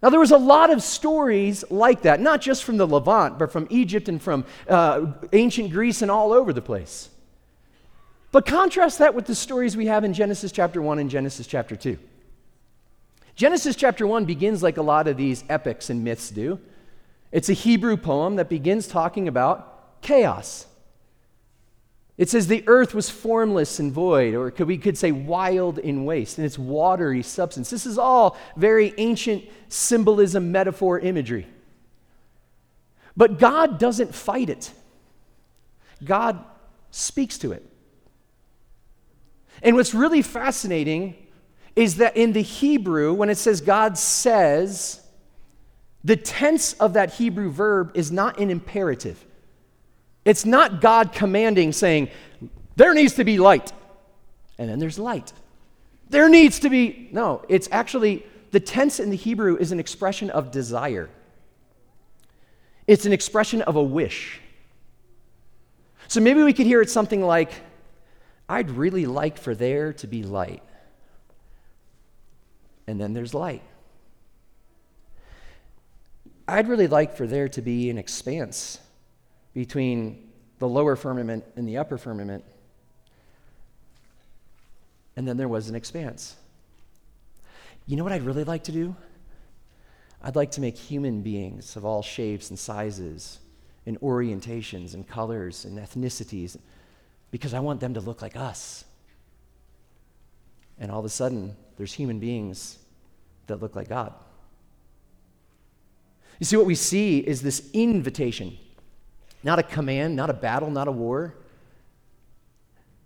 Now, 0.02 0.10
there 0.10 0.20
was 0.20 0.32
a 0.32 0.38
lot 0.38 0.72
of 0.72 0.82
stories 0.82 1.66
like 1.70 2.04
that, 2.04 2.22
not 2.22 2.40
just 2.40 2.64
from 2.64 2.78
the 2.78 2.88
Levant, 2.88 3.38
but 3.38 3.52
from 3.52 3.68
Egypt 3.70 4.08
and 4.08 4.22
from 4.22 4.46
uh, 4.68 5.08
ancient 5.34 5.72
Greece 5.72 6.02
and 6.02 6.10
all 6.10 6.32
over 6.32 6.54
the 6.54 6.62
place. 6.62 7.10
But 8.32 8.46
contrast 8.46 9.00
that 9.00 9.14
with 9.14 9.26
the 9.26 9.36
stories 9.36 9.76
we 9.76 9.88
have 9.88 10.04
in 10.04 10.14
Genesis 10.14 10.52
chapter 10.52 10.82
1 10.82 11.00
and 11.00 11.10
Genesis 11.10 11.48
chapter 11.48 11.76
2. 11.76 11.98
Genesis 13.36 13.76
chapter 13.76 14.06
1 14.06 14.26
begins 14.26 14.62
like 14.64 14.78
a 14.78 14.82
lot 14.82 15.08
of 15.08 15.18
these 15.18 15.44
epics 15.50 15.90
and 15.90 16.04
myths 16.04 16.30
do. 16.30 16.60
It's 17.32 17.50
a 17.50 17.54
Hebrew 17.54 17.98
poem 17.98 18.38
that 18.38 18.50
begins 18.50 18.88
talking 18.88 19.28
about 19.28 20.02
chaos. 20.02 20.66
It 22.20 22.30
says 22.30 22.48
the 22.48 22.66
earth 22.68 22.94
was 22.94 23.10
formless 23.10 23.80
and 23.80 23.94
void, 23.94 24.36
or 24.36 24.52
could, 24.52 24.68
we 24.68 24.78
could 24.78 24.98
say 24.98 25.14
wild 25.14 25.80
and 25.80 26.06
waste, 26.06 26.38
and 26.38 26.46
its 26.46 26.60
watery 26.60 27.24
substance. 27.24 27.70
This 27.70 27.86
is 27.86 27.98
all 27.98 28.38
very 28.58 28.94
ancient 28.98 29.46
symbolism, 29.70 30.52
metaphor, 30.52 31.00
imagery. 31.00 31.48
But 33.16 33.40
God 33.40 33.80
doesn't 33.80 34.14
fight 34.14 34.50
it, 34.50 34.70
God 36.04 36.44
speaks 36.92 37.38
to 37.38 37.54
it. 37.54 37.66
And 39.64 39.78
what's 39.78 39.94
really 39.94 40.22
fascinating 40.22 41.16
is 41.74 41.96
that 41.96 42.18
in 42.18 42.34
the 42.34 42.42
Hebrew, 42.42 43.14
when 43.14 43.30
it 43.30 43.38
says 43.38 43.62
God 43.62 43.98
says, 43.98 45.00
the 46.04 46.18
tense 46.18 46.74
of 46.74 46.94
that 46.94 47.14
Hebrew 47.14 47.50
verb 47.50 47.92
is 47.94 48.12
not 48.12 48.40
an 48.40 48.50
imperative. 48.50 49.26
It's 50.26 50.46
not 50.46 50.82
God 50.82 51.14
commanding, 51.14 51.72
saying, 51.72 52.10
there 52.76 52.94
needs 52.94 53.16
to 53.16 53.24
be 53.24 53.38
light. 53.38 53.72
And 54.58 54.70
then 54.70 54.80
there's 54.80 55.00
light. 55.00 55.34
There 56.10 56.30
needs 56.30 56.60
to 56.60 56.70
be, 56.70 57.10
no, 57.12 57.44
it's 57.50 57.70
actually, 57.72 58.26
the 58.52 58.60
tense 58.60 59.00
in 59.00 59.10
the 59.10 59.16
Hebrew 59.16 59.58
is 59.58 59.72
an 59.72 59.80
expression 59.80 60.30
of 60.30 60.52
desire, 60.52 61.10
it's 62.88 63.06
an 63.06 63.14
expression 63.14 63.62
of 63.62 63.76
a 63.76 63.84
wish. 63.84 64.42
So 66.08 66.22
maybe 66.22 66.42
we 66.42 66.54
could 66.54 66.66
hear 66.66 66.82
it 66.82 66.90
something 66.90 67.22
like, 67.22 67.52
I'd 68.48 68.72
really 68.72 69.06
like 69.06 69.38
for 69.38 69.54
there 69.54 69.94
to 69.94 70.08
be 70.08 70.24
light. 70.24 70.64
And 72.88 73.00
then 73.00 73.14
there's 73.14 73.36
light. 73.36 73.62
I'd 76.48 76.68
really 76.68 76.88
like 76.88 77.16
for 77.16 77.28
there 77.28 77.48
to 77.50 77.62
be 77.62 77.92
an 77.92 78.00
expanse 78.00 78.80
between 79.60 80.30
the 80.60 80.68
lower 80.70 80.96
firmament 80.96 81.44
and 81.58 81.68
the 81.68 81.76
upper 81.76 81.98
firmament. 81.98 82.46
And 85.18 85.28
then 85.28 85.36
there 85.36 85.50
was 85.50 85.68
an 85.68 85.76
expanse. 85.76 86.38
You 87.86 87.98
know 87.98 88.06
what 88.06 88.14
I'd 88.14 88.22
really 88.22 88.46
like 88.46 88.64
to 88.64 88.72
do? 88.72 88.96
I'd 90.24 90.38
like 90.38 90.52
to 90.52 90.62
make 90.62 90.78
human 90.78 91.24
beings 91.24 91.76
of 91.76 91.84
all 91.84 92.02
shapes 92.02 92.50
and 92.52 92.58
sizes 92.58 93.40
and 93.86 94.00
orientations 94.00 94.94
and 94.94 95.06
colors 95.06 95.66
and 95.66 95.78
ethnicities 95.78 96.56
because 97.30 97.54
I 97.54 97.60
want 97.60 97.82
them 97.82 97.96
to 97.96 98.00
look 98.00 98.22
like 98.22 98.38
us. 98.38 98.86
And 100.80 100.90
all 100.90 101.00
of 101.00 101.06
a 101.06 101.10
sudden, 101.10 101.54
there's 101.76 101.92
human 101.92 102.20
beings 102.20 102.80
that 103.48 103.58
look 103.58 103.76
like 103.76 103.90
God. 103.90 104.14
You 106.40 106.46
see, 106.46 106.56
what 106.56 106.66
we 106.66 106.76
see 106.76 107.18
is 107.20 107.42
this 107.42 107.70
invitation 107.74 108.58
not 109.44 109.60
a 109.60 109.64
command, 109.64 110.16
not 110.16 110.30
a 110.30 110.34
battle, 110.34 110.70
not 110.70 110.88
a 110.88 110.92
war. 110.92 111.36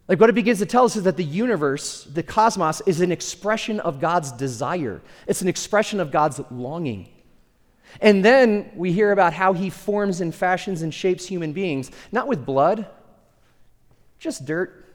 Like 0.08 0.20
what 0.20 0.30
it 0.30 0.36
begins 0.36 0.60
to 0.60 0.66
tell 0.66 0.86
us 0.86 0.96
is 0.96 1.04
that 1.04 1.18
the 1.18 1.24
universe, 1.24 2.04
the 2.04 2.24
cosmos, 2.24 2.82
is 2.86 3.02
an 3.02 3.12
expression 3.12 3.80
of 3.80 4.00
God's 4.00 4.32
desire, 4.32 5.02
it's 5.28 5.42
an 5.42 5.48
expression 5.48 6.00
of 6.00 6.12
God's 6.12 6.42
longing. 6.52 7.10
And 8.02 8.26
then 8.26 8.72
we 8.76 8.92
hear 8.92 9.12
about 9.12 9.34
how 9.34 9.54
he 9.54 9.70
forms 9.70 10.20
and 10.20 10.34
fashions 10.34 10.82
and 10.82 10.94
shapes 10.94 11.28
human 11.28 11.54
beings, 11.54 11.92
not 12.12 12.28
with 12.28 12.44
blood, 12.44 12.88
just 14.18 14.46
dirt, 14.46 14.86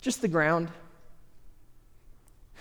just 0.00 0.20
the 0.20 0.28
ground. 0.28 0.68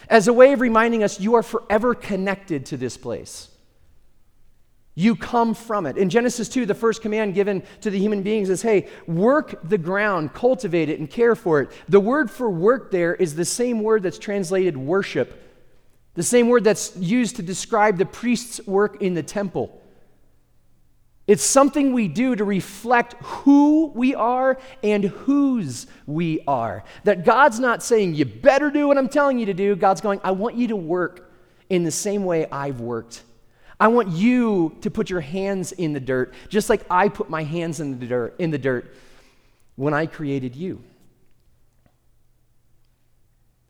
As 0.07 0.27
a 0.27 0.33
way 0.33 0.53
of 0.53 0.61
reminding 0.61 1.03
us, 1.03 1.19
you 1.19 1.35
are 1.35 1.43
forever 1.43 1.95
connected 1.95 2.67
to 2.67 2.77
this 2.77 2.97
place. 2.97 3.50
You 4.93 5.15
come 5.15 5.53
from 5.53 5.85
it. 5.85 5.97
In 5.97 6.09
Genesis 6.09 6.49
2, 6.49 6.65
the 6.65 6.75
first 6.75 7.01
command 7.01 7.33
given 7.33 7.63
to 7.79 7.89
the 7.89 7.97
human 7.97 8.23
beings 8.23 8.49
is 8.49 8.61
hey, 8.61 8.89
work 9.07 9.55
the 9.63 9.77
ground, 9.77 10.33
cultivate 10.33 10.89
it, 10.89 10.99
and 10.99 11.09
care 11.09 11.35
for 11.35 11.61
it. 11.61 11.71
The 11.87 11.99
word 11.99 12.29
for 12.29 12.49
work 12.49 12.91
there 12.91 13.15
is 13.15 13.35
the 13.35 13.45
same 13.45 13.81
word 13.81 14.03
that's 14.03 14.19
translated 14.19 14.75
worship, 14.75 15.41
the 16.15 16.23
same 16.23 16.49
word 16.49 16.65
that's 16.65 16.95
used 16.97 17.37
to 17.37 17.41
describe 17.41 17.97
the 17.97 18.05
priest's 18.05 18.65
work 18.67 19.01
in 19.01 19.13
the 19.13 19.23
temple. 19.23 19.81
It's 21.25 21.43
something 21.43 21.93
we 21.93 22.09
do 22.09 22.35
to 22.35 22.43
reflect 22.43 23.13
who 23.23 23.93
we 23.95 24.13
are 24.15 24.59
and 24.83 25.05
whose 25.05 25.87
we 26.05 26.41
are. 26.45 26.83
That 27.05 27.23
God's 27.23 27.59
not 27.59 27.81
saying, 27.81 28.15
you 28.15 28.25
better 28.25 28.69
do 28.69 28.89
what 28.89 28.97
I'm 28.97 29.07
telling 29.07 29.39
you 29.39 29.45
to 29.45 29.53
do. 29.53 29.77
God's 29.77 30.01
going, 30.01 30.19
I 30.25 30.31
want 30.31 30.57
you 30.57 30.67
to 30.69 30.75
work 30.75 31.31
in 31.69 31.83
the 31.83 31.91
same 31.91 32.25
way 32.25 32.47
I've 32.51 32.81
worked. 32.81 33.23
I 33.81 33.87
want 33.87 34.09
you 34.09 34.77
to 34.81 34.91
put 34.91 35.09
your 35.09 35.21
hands 35.21 35.71
in 35.71 35.93
the 35.93 35.99
dirt, 35.99 36.35
just 36.49 36.69
like 36.69 36.85
I 36.87 37.09
put 37.09 37.31
my 37.31 37.43
hands 37.43 37.79
in 37.79 37.99
the 37.99 38.05
dirt, 38.05 38.35
in 38.37 38.51
the 38.51 38.59
dirt 38.59 38.93
when 39.75 39.91
I 39.91 40.05
created 40.05 40.55
you. 40.55 40.83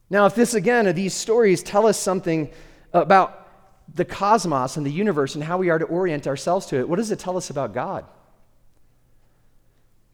Now, 0.10 0.25
if 0.25 0.36
this 0.36 0.53
again, 0.53 0.94
these 0.94 1.13
stories 1.13 1.63
tell 1.63 1.88
us 1.88 1.98
something 1.98 2.51
about 2.91 3.48
the 3.96 4.03
cosmos 4.03 4.75
and 4.75 4.86
the 4.86 4.91
universe 4.91 5.36
and 5.36 5.44
how 5.46 5.58
we 5.58 5.70
are 5.70 5.80
to 5.80 5.86
orient 5.86 6.27
ourselves 6.27 6.65
to 6.65 6.80
it, 6.80 6.89
what 6.89 6.98
does 6.98 7.12
it 7.12 7.20
tell 7.20 7.38
us 7.38 7.50
about 7.50 7.74
God? 7.74 8.03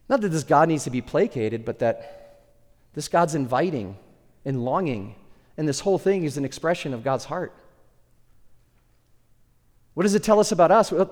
Not 0.09 0.21
that 0.21 0.29
this 0.29 0.43
God 0.43 0.69
needs 0.69 0.83
to 0.83 0.91
be 0.91 1.01
placated, 1.01 1.65
but 1.65 1.79
that 1.79 2.43
this 2.93 3.07
God's 3.07 3.33
inviting 3.33 3.97
and 4.45 4.63
longing, 4.63 5.15
and 5.57 5.67
this 5.67 5.79
whole 5.79 5.97
thing 5.97 6.23
is 6.23 6.37
an 6.37 6.45
expression 6.45 6.93
of 6.93 7.03
God's 7.03 7.25
heart. 7.25 7.51
What 9.97 10.03
does 10.03 10.13
it 10.13 10.21
tell 10.21 10.39
us 10.39 10.51
about 10.51 10.69
us? 10.69 10.91
Well, 10.91 11.09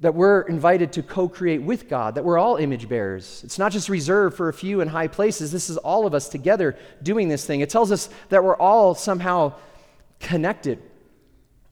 that 0.00 0.12
we're 0.12 0.40
invited 0.40 0.92
to 0.94 1.04
co 1.04 1.28
create 1.28 1.62
with 1.62 1.88
God, 1.88 2.16
that 2.16 2.24
we're 2.24 2.36
all 2.36 2.56
image 2.56 2.88
bearers. 2.88 3.42
It's 3.44 3.60
not 3.60 3.70
just 3.70 3.88
reserved 3.88 4.36
for 4.36 4.48
a 4.48 4.52
few 4.52 4.80
in 4.80 4.88
high 4.88 5.06
places. 5.06 5.52
This 5.52 5.70
is 5.70 5.76
all 5.76 6.04
of 6.04 6.14
us 6.14 6.28
together 6.28 6.76
doing 7.00 7.28
this 7.28 7.46
thing. 7.46 7.60
It 7.60 7.70
tells 7.70 7.92
us 7.92 8.10
that 8.30 8.42
we're 8.42 8.56
all 8.56 8.96
somehow 8.96 9.52
connected, 10.18 10.82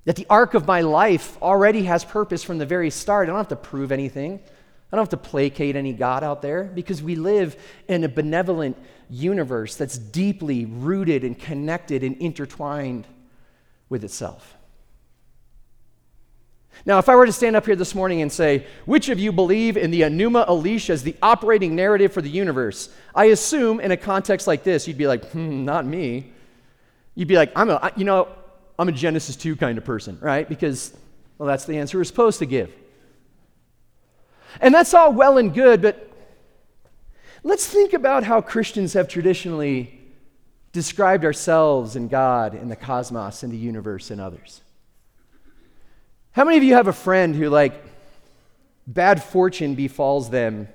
that 0.04 0.14
the 0.14 0.24
arc 0.30 0.54
of 0.54 0.68
my 0.68 0.82
life 0.82 1.36
already 1.42 1.82
has 1.82 2.04
purpose 2.04 2.44
from 2.44 2.58
the 2.58 2.66
very 2.66 2.90
start. 2.90 3.26
I 3.26 3.30
don't 3.30 3.38
have 3.38 3.48
to 3.48 3.56
prove 3.56 3.90
anything. 3.90 4.34
I 4.38 4.96
don't 4.96 5.02
have 5.02 5.20
to 5.20 5.28
placate 5.28 5.74
any 5.74 5.94
God 5.94 6.22
out 6.22 6.42
there 6.42 6.62
because 6.62 7.02
we 7.02 7.16
live 7.16 7.60
in 7.88 8.04
a 8.04 8.08
benevolent 8.08 8.76
universe 9.10 9.74
that's 9.74 9.98
deeply 9.98 10.64
rooted 10.64 11.24
and 11.24 11.36
connected 11.36 12.04
and 12.04 12.16
intertwined 12.18 13.08
with 13.88 14.04
itself. 14.04 14.58
Now, 16.84 16.98
if 16.98 17.08
I 17.08 17.14
were 17.14 17.26
to 17.26 17.32
stand 17.32 17.54
up 17.54 17.66
here 17.66 17.76
this 17.76 17.94
morning 17.94 18.22
and 18.22 18.32
say, 18.32 18.66
which 18.86 19.08
of 19.08 19.18
you 19.18 19.30
believe 19.30 19.76
in 19.76 19.90
the 19.90 20.02
Enuma 20.02 20.48
Elish 20.48 20.90
as 20.90 21.02
the 21.02 21.14
operating 21.22 21.76
narrative 21.76 22.12
for 22.12 22.22
the 22.22 22.30
universe? 22.30 22.88
I 23.14 23.26
assume 23.26 23.78
in 23.78 23.92
a 23.92 23.96
context 23.96 24.46
like 24.46 24.64
this, 24.64 24.88
you'd 24.88 24.98
be 24.98 25.06
like, 25.06 25.30
hmm, 25.30 25.64
not 25.64 25.86
me. 25.86 26.32
You'd 27.14 27.28
be 27.28 27.36
like, 27.36 27.52
I'm 27.54 27.70
a, 27.70 27.92
you 27.96 28.04
know, 28.04 28.28
I'm 28.78 28.88
a 28.88 28.92
Genesis 28.92 29.36
2 29.36 29.54
kind 29.56 29.78
of 29.78 29.84
person, 29.84 30.18
right? 30.20 30.48
Because, 30.48 30.96
well, 31.38 31.46
that's 31.46 31.66
the 31.66 31.78
answer 31.78 31.98
we're 31.98 32.04
supposed 32.04 32.40
to 32.40 32.46
give. 32.46 32.74
And 34.60 34.74
that's 34.74 34.92
all 34.92 35.12
well 35.12 35.38
and 35.38 35.54
good, 35.54 35.82
but 35.82 36.10
let's 37.42 37.66
think 37.66 37.92
about 37.92 38.24
how 38.24 38.40
Christians 38.40 38.94
have 38.94 39.08
traditionally 39.08 40.00
described 40.72 41.24
ourselves 41.24 41.96
and 41.96 42.10
God 42.10 42.54
and 42.54 42.70
the 42.70 42.76
cosmos 42.76 43.42
and 43.42 43.52
the 43.52 43.58
universe 43.58 44.10
and 44.10 44.20
others. 44.20 44.62
How 46.32 46.44
many 46.44 46.56
of 46.56 46.64
you 46.64 46.74
have 46.74 46.88
a 46.88 46.94
friend 46.94 47.36
who, 47.36 47.50
like, 47.50 47.74
bad 48.86 49.22
fortune 49.22 49.74
befalls 49.74 50.30
them, 50.30 50.66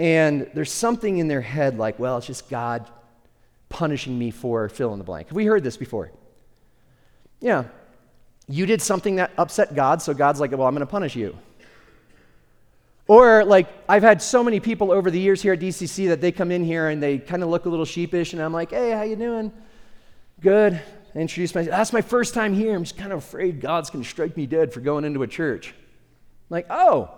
and 0.00 0.50
there's 0.52 0.72
something 0.72 1.18
in 1.18 1.28
their 1.28 1.40
head 1.40 1.78
like, 1.78 1.98
well, 2.00 2.18
it's 2.18 2.26
just 2.26 2.50
God 2.50 2.90
punishing 3.68 4.18
me 4.18 4.32
for 4.32 4.68
fill 4.68 4.92
in 4.92 4.98
the 4.98 5.04
blank? 5.04 5.28
Have 5.28 5.36
we 5.36 5.46
heard 5.46 5.62
this 5.62 5.76
before? 5.76 6.10
Yeah. 7.40 7.64
You 8.48 8.66
did 8.66 8.82
something 8.82 9.16
that 9.16 9.30
upset 9.38 9.76
God, 9.76 10.02
so 10.02 10.12
God's 10.12 10.40
like, 10.40 10.50
well, 10.50 10.66
I'm 10.66 10.74
going 10.74 10.80
to 10.80 10.90
punish 10.90 11.14
you. 11.14 11.38
Or 13.06 13.44
like 13.44 13.68
I've 13.88 14.02
had 14.02 14.20
so 14.22 14.42
many 14.42 14.60
people 14.60 14.90
over 14.90 15.10
the 15.10 15.20
years 15.20 15.40
here 15.40 15.52
at 15.52 15.60
DCC 15.60 16.08
that 16.08 16.20
they 16.20 16.32
come 16.32 16.50
in 16.50 16.64
here 16.64 16.88
and 16.88 17.02
they 17.02 17.18
kind 17.18 17.42
of 17.42 17.48
look 17.48 17.66
a 17.66 17.68
little 17.68 17.84
sheepish, 17.84 18.32
and 18.32 18.40
I'm 18.40 18.52
like, 18.52 18.70
"Hey, 18.70 18.92
how 18.92 19.02
you 19.02 19.14
doing? 19.14 19.52
Good." 20.40 20.80
I 21.14 21.18
introduce 21.20 21.54
myself. 21.54 21.76
That's 21.76 21.92
my 21.92 22.02
first 22.02 22.34
time 22.34 22.54
here. 22.54 22.74
I'm 22.74 22.82
just 22.82 22.96
kind 22.96 23.12
of 23.12 23.18
afraid 23.18 23.60
God's 23.60 23.90
going 23.90 24.02
to 24.02 24.08
strike 24.08 24.36
me 24.36 24.46
dead 24.46 24.72
for 24.72 24.80
going 24.80 25.04
into 25.04 25.22
a 25.22 25.28
church. 25.28 25.68
I'm 25.68 25.74
like, 26.50 26.66
oh, 26.70 27.10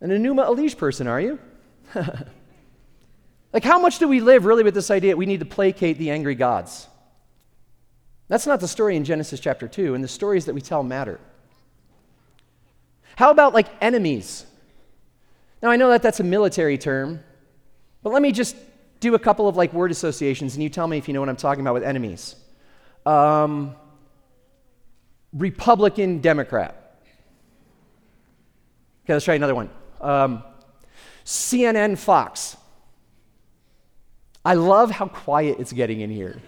an 0.00 0.10
Enuma 0.10 0.46
Elish 0.46 0.76
person, 0.76 1.06
are 1.06 1.20
you? 1.20 1.38
like, 3.52 3.64
how 3.64 3.80
much 3.80 3.98
do 3.98 4.08
we 4.08 4.20
live 4.20 4.44
really 4.44 4.62
with 4.62 4.74
this 4.74 4.90
idea 4.90 5.12
that 5.12 5.16
we 5.16 5.26
need 5.26 5.40
to 5.40 5.46
placate 5.46 5.98
the 5.98 6.10
angry 6.10 6.34
gods? 6.34 6.88
That's 8.28 8.46
not 8.46 8.60
the 8.60 8.68
story 8.68 8.96
in 8.96 9.04
Genesis 9.04 9.40
chapter 9.40 9.66
2, 9.66 9.94
and 9.94 10.04
the 10.04 10.08
stories 10.08 10.44
that 10.44 10.54
we 10.54 10.60
tell 10.60 10.82
matter. 10.82 11.18
How 13.16 13.30
about 13.30 13.54
like 13.54 13.66
enemies? 13.80 14.46
Now, 15.62 15.70
I 15.70 15.76
know 15.76 15.90
that 15.90 16.02
that's 16.02 16.20
a 16.20 16.24
military 16.24 16.78
term, 16.78 17.20
but 18.02 18.12
let 18.12 18.22
me 18.22 18.32
just 18.32 18.56
do 19.00 19.14
a 19.14 19.18
couple 19.18 19.48
of 19.48 19.56
like 19.56 19.72
word 19.72 19.90
associations 19.90 20.54
and 20.54 20.62
you 20.62 20.68
tell 20.68 20.86
me 20.86 20.98
if 20.98 21.08
you 21.08 21.14
know 21.14 21.20
what 21.20 21.28
I'm 21.28 21.36
talking 21.36 21.62
about 21.62 21.74
with 21.74 21.82
enemies. 21.82 22.36
Um, 23.10 23.74
Republican 25.32 26.20
Democrat. 26.20 26.76
Okay, 29.04 29.14
let's 29.14 29.24
try 29.24 29.34
another 29.34 29.54
one. 29.54 29.68
Um, 30.00 30.44
CNN 31.24 31.98
Fox. 31.98 32.56
I 34.44 34.54
love 34.54 34.92
how 34.92 35.08
quiet 35.08 35.58
it's 35.58 35.72
getting 35.72 36.00
in 36.00 36.10
here. 36.10 36.40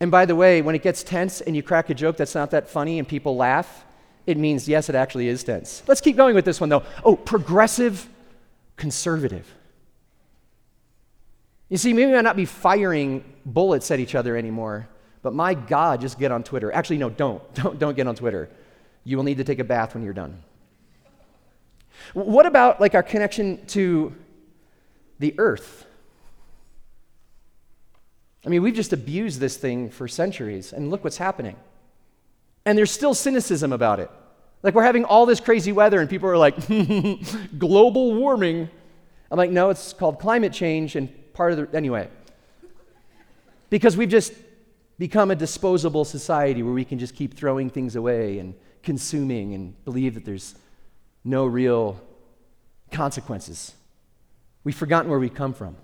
and 0.00 0.10
by 0.10 0.26
the 0.26 0.34
way, 0.34 0.60
when 0.60 0.74
it 0.74 0.82
gets 0.82 1.04
tense 1.04 1.40
and 1.40 1.54
you 1.54 1.62
crack 1.62 1.90
a 1.90 1.94
joke 1.94 2.16
that's 2.16 2.34
not 2.34 2.50
that 2.50 2.68
funny 2.68 2.98
and 2.98 3.06
people 3.06 3.36
laugh, 3.36 3.84
it 4.26 4.36
means, 4.36 4.68
yes, 4.68 4.88
it 4.88 4.96
actually 4.96 5.28
is 5.28 5.44
tense. 5.44 5.84
Let's 5.86 6.00
keep 6.00 6.16
going 6.16 6.34
with 6.34 6.44
this 6.44 6.60
one, 6.60 6.68
though. 6.68 6.82
Oh, 7.04 7.14
progressive 7.14 8.08
conservative. 8.76 9.46
You 11.74 11.78
see, 11.78 11.92
maybe 11.92 12.06
we 12.06 12.12
might 12.12 12.20
not 12.20 12.36
be 12.36 12.44
firing 12.44 13.24
bullets 13.44 13.90
at 13.90 13.98
each 13.98 14.14
other 14.14 14.36
anymore, 14.36 14.86
but 15.22 15.34
my 15.34 15.54
God, 15.54 16.00
just 16.00 16.20
get 16.20 16.30
on 16.30 16.44
Twitter. 16.44 16.70
Actually, 16.70 16.98
no, 16.98 17.10
don't. 17.10 17.42
Don't, 17.54 17.80
don't 17.80 17.96
get 17.96 18.06
on 18.06 18.14
Twitter. 18.14 18.48
You 19.02 19.16
will 19.16 19.24
need 19.24 19.38
to 19.38 19.44
take 19.44 19.58
a 19.58 19.64
bath 19.64 19.94
when 19.94 20.04
you're 20.04 20.12
done. 20.12 20.40
What 22.12 22.46
about 22.46 22.80
like 22.80 22.94
our 22.94 23.02
connection 23.02 23.66
to 23.66 24.14
the 25.18 25.34
earth? 25.36 25.84
I 28.46 28.50
mean, 28.50 28.62
we've 28.62 28.72
just 28.72 28.92
abused 28.92 29.40
this 29.40 29.56
thing 29.56 29.90
for 29.90 30.06
centuries, 30.06 30.72
and 30.72 30.92
look 30.92 31.02
what's 31.02 31.18
happening. 31.18 31.56
And 32.64 32.78
there's 32.78 32.92
still 32.92 33.14
cynicism 33.14 33.72
about 33.72 33.98
it. 33.98 34.12
Like, 34.62 34.76
we're 34.76 34.84
having 34.84 35.04
all 35.04 35.26
this 35.26 35.40
crazy 35.40 35.72
weather, 35.72 36.00
and 36.00 36.08
people 36.08 36.28
are 36.28 36.38
like, 36.38 36.54
global 37.58 38.14
warming. 38.14 38.70
I'm 39.28 39.38
like, 39.38 39.50
no, 39.50 39.70
it's 39.70 39.92
called 39.92 40.20
climate 40.20 40.52
change, 40.52 40.94
and 40.94 41.12
part 41.34 41.52
of 41.52 41.70
the, 41.70 41.76
anyway. 41.76 42.08
Because 43.68 43.96
we've 43.96 44.08
just 44.08 44.32
become 44.98 45.30
a 45.30 45.36
disposable 45.36 46.04
society 46.04 46.62
where 46.62 46.72
we 46.72 46.84
can 46.84 46.98
just 46.98 47.14
keep 47.14 47.34
throwing 47.34 47.68
things 47.68 47.96
away 47.96 48.38
and 48.38 48.54
consuming 48.82 49.54
and 49.54 49.84
believe 49.84 50.14
that 50.14 50.24
there's 50.24 50.54
no 51.24 51.44
real 51.44 52.00
consequences. 52.92 53.74
We've 54.62 54.74
forgotten 54.74 55.10
where 55.10 55.18
we 55.18 55.28
come 55.28 55.52
from. 55.52 55.76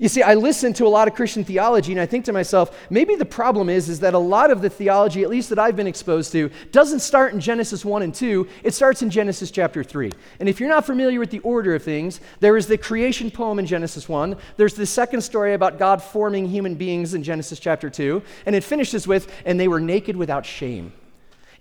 You 0.00 0.08
see, 0.08 0.22
I 0.22 0.34
listen 0.34 0.72
to 0.74 0.86
a 0.86 0.88
lot 0.88 1.08
of 1.08 1.14
Christian 1.14 1.42
theology 1.42 1.90
and 1.90 2.00
I 2.00 2.06
think 2.06 2.24
to 2.26 2.32
myself, 2.32 2.86
maybe 2.88 3.16
the 3.16 3.24
problem 3.24 3.68
is, 3.68 3.88
is 3.88 3.98
that 4.00 4.14
a 4.14 4.18
lot 4.18 4.52
of 4.52 4.62
the 4.62 4.70
theology, 4.70 5.24
at 5.24 5.30
least 5.30 5.48
that 5.48 5.58
I've 5.58 5.74
been 5.74 5.88
exposed 5.88 6.30
to, 6.32 6.50
doesn't 6.70 7.00
start 7.00 7.32
in 7.32 7.40
Genesis 7.40 7.84
1 7.84 8.02
and 8.02 8.14
2. 8.14 8.46
It 8.62 8.74
starts 8.74 9.02
in 9.02 9.10
Genesis 9.10 9.50
chapter 9.50 9.82
3. 9.82 10.12
And 10.38 10.48
if 10.48 10.60
you're 10.60 10.68
not 10.68 10.86
familiar 10.86 11.18
with 11.18 11.30
the 11.30 11.40
order 11.40 11.74
of 11.74 11.82
things, 11.82 12.20
there 12.38 12.56
is 12.56 12.68
the 12.68 12.78
creation 12.78 13.28
poem 13.28 13.58
in 13.58 13.66
Genesis 13.66 14.08
1. 14.08 14.36
There's 14.56 14.74
the 14.74 14.86
second 14.86 15.22
story 15.22 15.54
about 15.54 15.80
God 15.80 16.00
forming 16.00 16.46
human 16.46 16.76
beings 16.76 17.14
in 17.14 17.24
Genesis 17.24 17.58
chapter 17.58 17.90
2. 17.90 18.22
And 18.46 18.54
it 18.54 18.62
finishes 18.62 19.08
with, 19.08 19.32
and 19.44 19.58
they 19.58 19.68
were 19.68 19.80
naked 19.80 20.14
without 20.14 20.46
shame. 20.46 20.92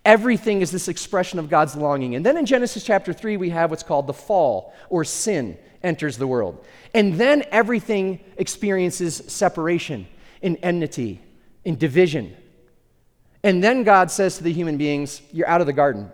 Everything 0.06 0.62
is 0.62 0.72
this 0.72 0.88
expression 0.88 1.40
of 1.40 1.50
God's 1.50 1.76
longing. 1.76 2.16
And 2.16 2.26
then 2.26 2.38
in 2.38 2.46
Genesis 2.46 2.84
chapter 2.84 3.14
3, 3.14 3.36
we 3.38 3.50
have 3.50 3.72
what's 3.72 3.84
called 3.84 4.06
the 4.06 4.14
fall 4.14 4.74
or 4.90 5.04
sin 5.04 5.58
enters 5.84 6.18
the 6.18 6.28
world. 6.28 6.64
And 6.94 7.16
then 7.16 7.44
everything 7.52 8.20
experiences 8.38 9.22
separation, 9.28 10.08
in 10.42 10.58
enmity, 10.58 11.22
in 11.66 11.78
division. 11.78 12.36
And 13.44 13.64
then 13.64 13.84
God 13.84 14.10
says 14.12 14.38
to 14.38 14.44
the 14.44 14.54
human 14.54 14.78
beings, 14.78 15.22
You're 15.32 15.48
out 15.48 15.62
of 15.62 15.68
the 15.68 15.74
garden. 15.74 16.12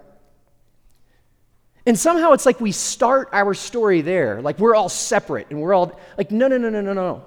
And 1.85 1.99
somehow 1.99 2.31
it's 2.31 2.45
like 2.45 2.61
we 2.61 2.71
start 2.71 3.29
our 3.33 3.53
story 3.53 4.01
there, 4.01 4.41
like 4.41 4.57
we're 4.57 4.75
all 4.75 4.89
separate 4.89 5.47
and 5.49 5.61
we're 5.61 5.73
all 5.73 5.99
like, 6.17 6.31
no, 6.31 6.47
no, 6.47 6.57
no, 6.57 6.69
no, 6.69 6.81
no, 6.81 6.93
no. 6.93 7.25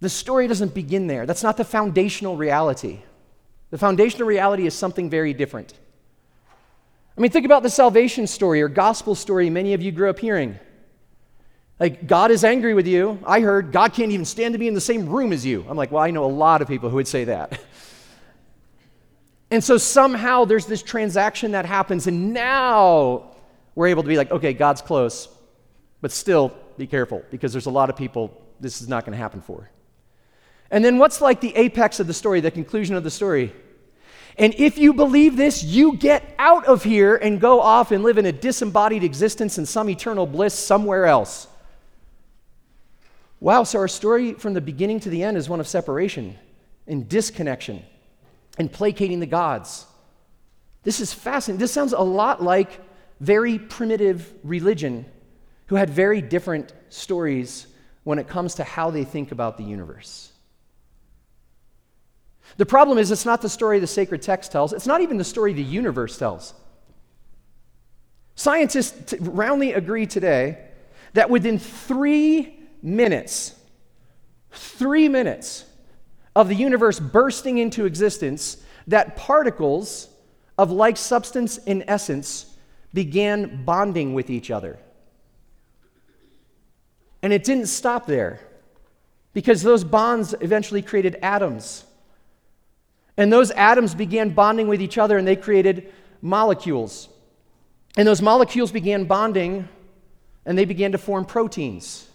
The 0.00 0.08
story 0.08 0.48
doesn't 0.48 0.72
begin 0.72 1.06
there. 1.06 1.26
That's 1.26 1.42
not 1.42 1.58
the 1.58 1.64
foundational 1.64 2.36
reality. 2.36 3.00
The 3.68 3.76
foundational 3.76 4.26
reality 4.26 4.66
is 4.66 4.74
something 4.74 5.10
very 5.10 5.34
different. 5.34 5.74
I 7.16 7.20
mean, 7.20 7.30
think 7.30 7.44
about 7.44 7.62
the 7.62 7.68
salvation 7.68 8.26
story 8.26 8.62
or 8.62 8.68
gospel 8.68 9.14
story 9.14 9.50
many 9.50 9.74
of 9.74 9.82
you 9.82 9.92
grew 9.92 10.08
up 10.08 10.18
hearing. 10.18 10.58
Like, 11.80 12.06
God 12.06 12.30
is 12.30 12.44
angry 12.44 12.74
with 12.74 12.86
you. 12.86 13.18
I 13.26 13.40
heard 13.40 13.72
God 13.72 13.94
can't 13.94 14.12
even 14.12 14.26
stand 14.26 14.52
to 14.52 14.58
be 14.58 14.68
in 14.68 14.74
the 14.74 14.82
same 14.82 15.08
room 15.08 15.32
as 15.32 15.46
you. 15.46 15.64
I'm 15.66 15.78
like, 15.78 15.90
well, 15.90 16.02
I 16.02 16.10
know 16.10 16.26
a 16.26 16.26
lot 16.26 16.60
of 16.60 16.68
people 16.68 16.90
who 16.90 16.96
would 16.96 17.08
say 17.08 17.24
that. 17.24 17.58
and 19.50 19.64
so 19.64 19.78
somehow 19.78 20.44
there's 20.44 20.66
this 20.66 20.82
transaction 20.82 21.52
that 21.52 21.64
happens, 21.64 22.06
and 22.06 22.34
now 22.34 23.30
we're 23.74 23.86
able 23.86 24.02
to 24.02 24.08
be 24.10 24.18
like, 24.18 24.30
okay, 24.30 24.52
God's 24.52 24.82
close, 24.82 25.28
but 26.02 26.12
still 26.12 26.54
be 26.76 26.86
careful 26.86 27.22
because 27.30 27.50
there's 27.52 27.64
a 27.64 27.70
lot 27.70 27.88
of 27.88 27.96
people 27.96 28.42
this 28.60 28.82
is 28.82 28.88
not 28.88 29.06
going 29.06 29.12
to 29.12 29.18
happen 29.18 29.40
for. 29.40 29.70
And 30.70 30.84
then 30.84 30.98
what's 30.98 31.22
like 31.22 31.40
the 31.40 31.56
apex 31.56 31.98
of 31.98 32.06
the 32.06 32.14
story, 32.14 32.40
the 32.40 32.50
conclusion 32.50 32.94
of 32.94 33.04
the 33.04 33.10
story? 33.10 33.54
And 34.36 34.54
if 34.58 34.76
you 34.76 34.92
believe 34.92 35.38
this, 35.38 35.64
you 35.64 35.96
get 35.96 36.34
out 36.38 36.66
of 36.66 36.84
here 36.84 37.16
and 37.16 37.40
go 37.40 37.62
off 37.62 37.90
and 37.90 38.04
live 38.04 38.18
in 38.18 38.26
a 38.26 38.32
disembodied 38.32 39.02
existence 39.02 39.56
in 39.56 39.64
some 39.64 39.88
eternal 39.88 40.26
bliss 40.26 40.52
somewhere 40.52 41.06
else. 41.06 41.46
Wow, 43.40 43.64
so 43.64 43.78
our 43.78 43.88
story 43.88 44.34
from 44.34 44.52
the 44.52 44.60
beginning 44.60 45.00
to 45.00 45.10
the 45.10 45.22
end 45.22 45.38
is 45.38 45.48
one 45.48 45.60
of 45.60 45.66
separation 45.66 46.38
and 46.86 47.08
disconnection 47.08 47.82
and 48.58 48.70
placating 48.70 49.18
the 49.18 49.26
gods. 49.26 49.86
This 50.82 51.00
is 51.00 51.12
fascinating. 51.14 51.58
This 51.58 51.72
sounds 51.72 51.94
a 51.94 52.00
lot 52.00 52.42
like 52.42 52.80
very 53.18 53.58
primitive 53.58 54.30
religion 54.44 55.06
who 55.66 55.76
had 55.76 55.88
very 55.88 56.20
different 56.20 56.72
stories 56.90 57.66
when 58.04 58.18
it 58.18 58.28
comes 58.28 58.56
to 58.56 58.64
how 58.64 58.90
they 58.90 59.04
think 59.04 59.32
about 59.32 59.56
the 59.56 59.64
universe. 59.64 60.32
The 62.56 62.66
problem 62.66 62.98
is, 62.98 63.10
it's 63.10 63.24
not 63.24 63.40
the 63.40 63.48
story 63.48 63.78
the 63.78 63.86
sacred 63.86 64.20
text 64.20 64.52
tells, 64.52 64.72
it's 64.72 64.86
not 64.86 65.00
even 65.00 65.16
the 65.16 65.24
story 65.24 65.52
the 65.52 65.62
universe 65.62 66.18
tells. 66.18 66.52
Scientists 68.34 69.14
roundly 69.20 69.72
agree 69.72 70.06
today 70.06 70.58
that 71.12 71.30
within 71.30 71.58
three 71.58 72.59
minutes, 72.82 73.54
three 74.52 75.08
minutes 75.08 75.64
of 76.34 76.48
the 76.48 76.54
universe 76.54 77.00
bursting 77.00 77.58
into 77.58 77.84
existence, 77.84 78.58
that 78.86 79.16
particles 79.16 80.08
of 80.58 80.70
like 80.70 80.96
substance 80.96 81.58
in 81.58 81.84
essence 81.88 82.56
began 82.92 83.64
bonding 83.64 84.14
with 84.14 84.30
each 84.30 84.50
other. 84.50 84.78
And 87.22 87.32
it 87.32 87.44
didn't 87.44 87.66
stop 87.66 88.06
there 88.06 88.40
because 89.32 89.62
those 89.62 89.84
bonds 89.84 90.34
eventually 90.40 90.82
created 90.82 91.16
atoms. 91.22 91.84
And 93.16 93.32
those 93.32 93.50
atoms 93.52 93.94
began 93.94 94.30
bonding 94.30 94.66
with 94.66 94.80
each 94.80 94.98
other 94.98 95.18
and 95.18 95.26
they 95.26 95.36
created 95.36 95.92
molecules. 96.22 97.08
And 97.96 98.06
those 98.06 98.22
molecules 98.22 98.72
began 98.72 99.04
bonding 99.04 99.68
and 100.46 100.56
they 100.56 100.64
began 100.64 100.92
to 100.92 100.98
form 100.98 101.24
proteins. 101.24 102.09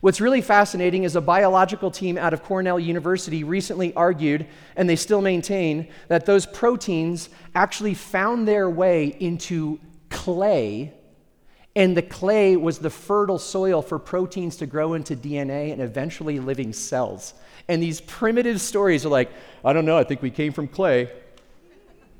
What's 0.00 0.20
really 0.20 0.42
fascinating 0.42 1.04
is 1.04 1.16
a 1.16 1.20
biological 1.20 1.90
team 1.90 2.18
out 2.18 2.34
of 2.34 2.42
Cornell 2.42 2.78
University 2.78 3.44
recently 3.44 3.94
argued, 3.94 4.46
and 4.76 4.88
they 4.88 4.96
still 4.96 5.22
maintain, 5.22 5.88
that 6.08 6.26
those 6.26 6.46
proteins 6.46 7.28
actually 7.54 7.94
found 7.94 8.46
their 8.46 8.68
way 8.68 9.16
into 9.18 9.80
clay, 10.10 10.92
and 11.74 11.96
the 11.96 12.02
clay 12.02 12.56
was 12.56 12.78
the 12.78 12.90
fertile 12.90 13.38
soil 13.38 13.82
for 13.82 13.98
proteins 13.98 14.56
to 14.56 14.66
grow 14.66 14.94
into 14.94 15.14
DNA 15.14 15.72
and 15.72 15.82
eventually 15.82 16.40
living 16.40 16.72
cells. 16.72 17.34
And 17.68 17.82
these 17.82 18.00
primitive 18.00 18.60
stories 18.60 19.04
are 19.04 19.10
like, 19.10 19.30
I 19.64 19.72
don't 19.72 19.84
know, 19.84 19.98
I 19.98 20.04
think 20.04 20.22
we 20.22 20.30
came 20.30 20.52
from 20.52 20.68
clay. 20.68 21.10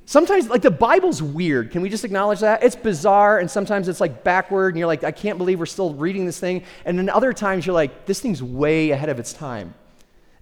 Sometimes, 0.08 0.48
like, 0.48 0.62
the 0.62 0.70
Bible's 0.70 1.20
weird. 1.20 1.72
Can 1.72 1.82
we 1.82 1.88
just 1.88 2.04
acknowledge 2.04 2.38
that? 2.38 2.62
It's 2.62 2.76
bizarre, 2.76 3.40
and 3.40 3.50
sometimes 3.50 3.88
it's 3.88 4.00
like 4.00 4.22
backward, 4.22 4.68
and 4.68 4.78
you're 4.78 4.86
like, 4.86 5.02
I 5.02 5.10
can't 5.10 5.36
believe 5.36 5.58
we're 5.58 5.66
still 5.66 5.94
reading 5.94 6.26
this 6.26 6.38
thing. 6.38 6.62
And 6.84 6.96
then 6.96 7.10
other 7.10 7.32
times 7.32 7.66
you're 7.66 7.74
like, 7.74 8.06
this 8.06 8.20
thing's 8.20 8.40
way 8.40 8.90
ahead 8.92 9.08
of 9.08 9.18
its 9.18 9.32
time. 9.32 9.74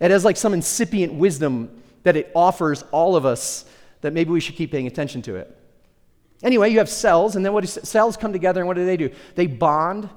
It 0.01 0.11
has 0.11 0.23
like 0.23 0.37
some 0.37 0.53
incipient 0.53 1.15
wisdom 1.15 1.83
that 2.03 2.15
it 2.15 2.31
offers 2.35 2.85
all 2.93 3.17
of 3.17 3.25
us 3.25 3.65
that 4.03 4.13
maybe 4.13 4.31
we 4.31 4.41
should 4.41 4.55
keep 4.55 4.71
paying 4.71 4.87
attention 4.87 5.23
to 5.23 5.37
it. 5.37 5.59
Anyway, 6.43 6.71
you 6.71 6.77
have 6.77 6.91
cells, 6.91 7.35
and 7.35 7.45
then 7.45 7.55
what 7.55 7.65
do 7.65 7.67
cells 7.67 8.19
come 8.19 8.35
together, 8.35 8.61
and 8.61 8.69
what 8.69 8.77
do 8.77 8.85
they 8.85 8.99
do? 8.99 9.09
They 9.35 9.47
bond, 9.47 10.11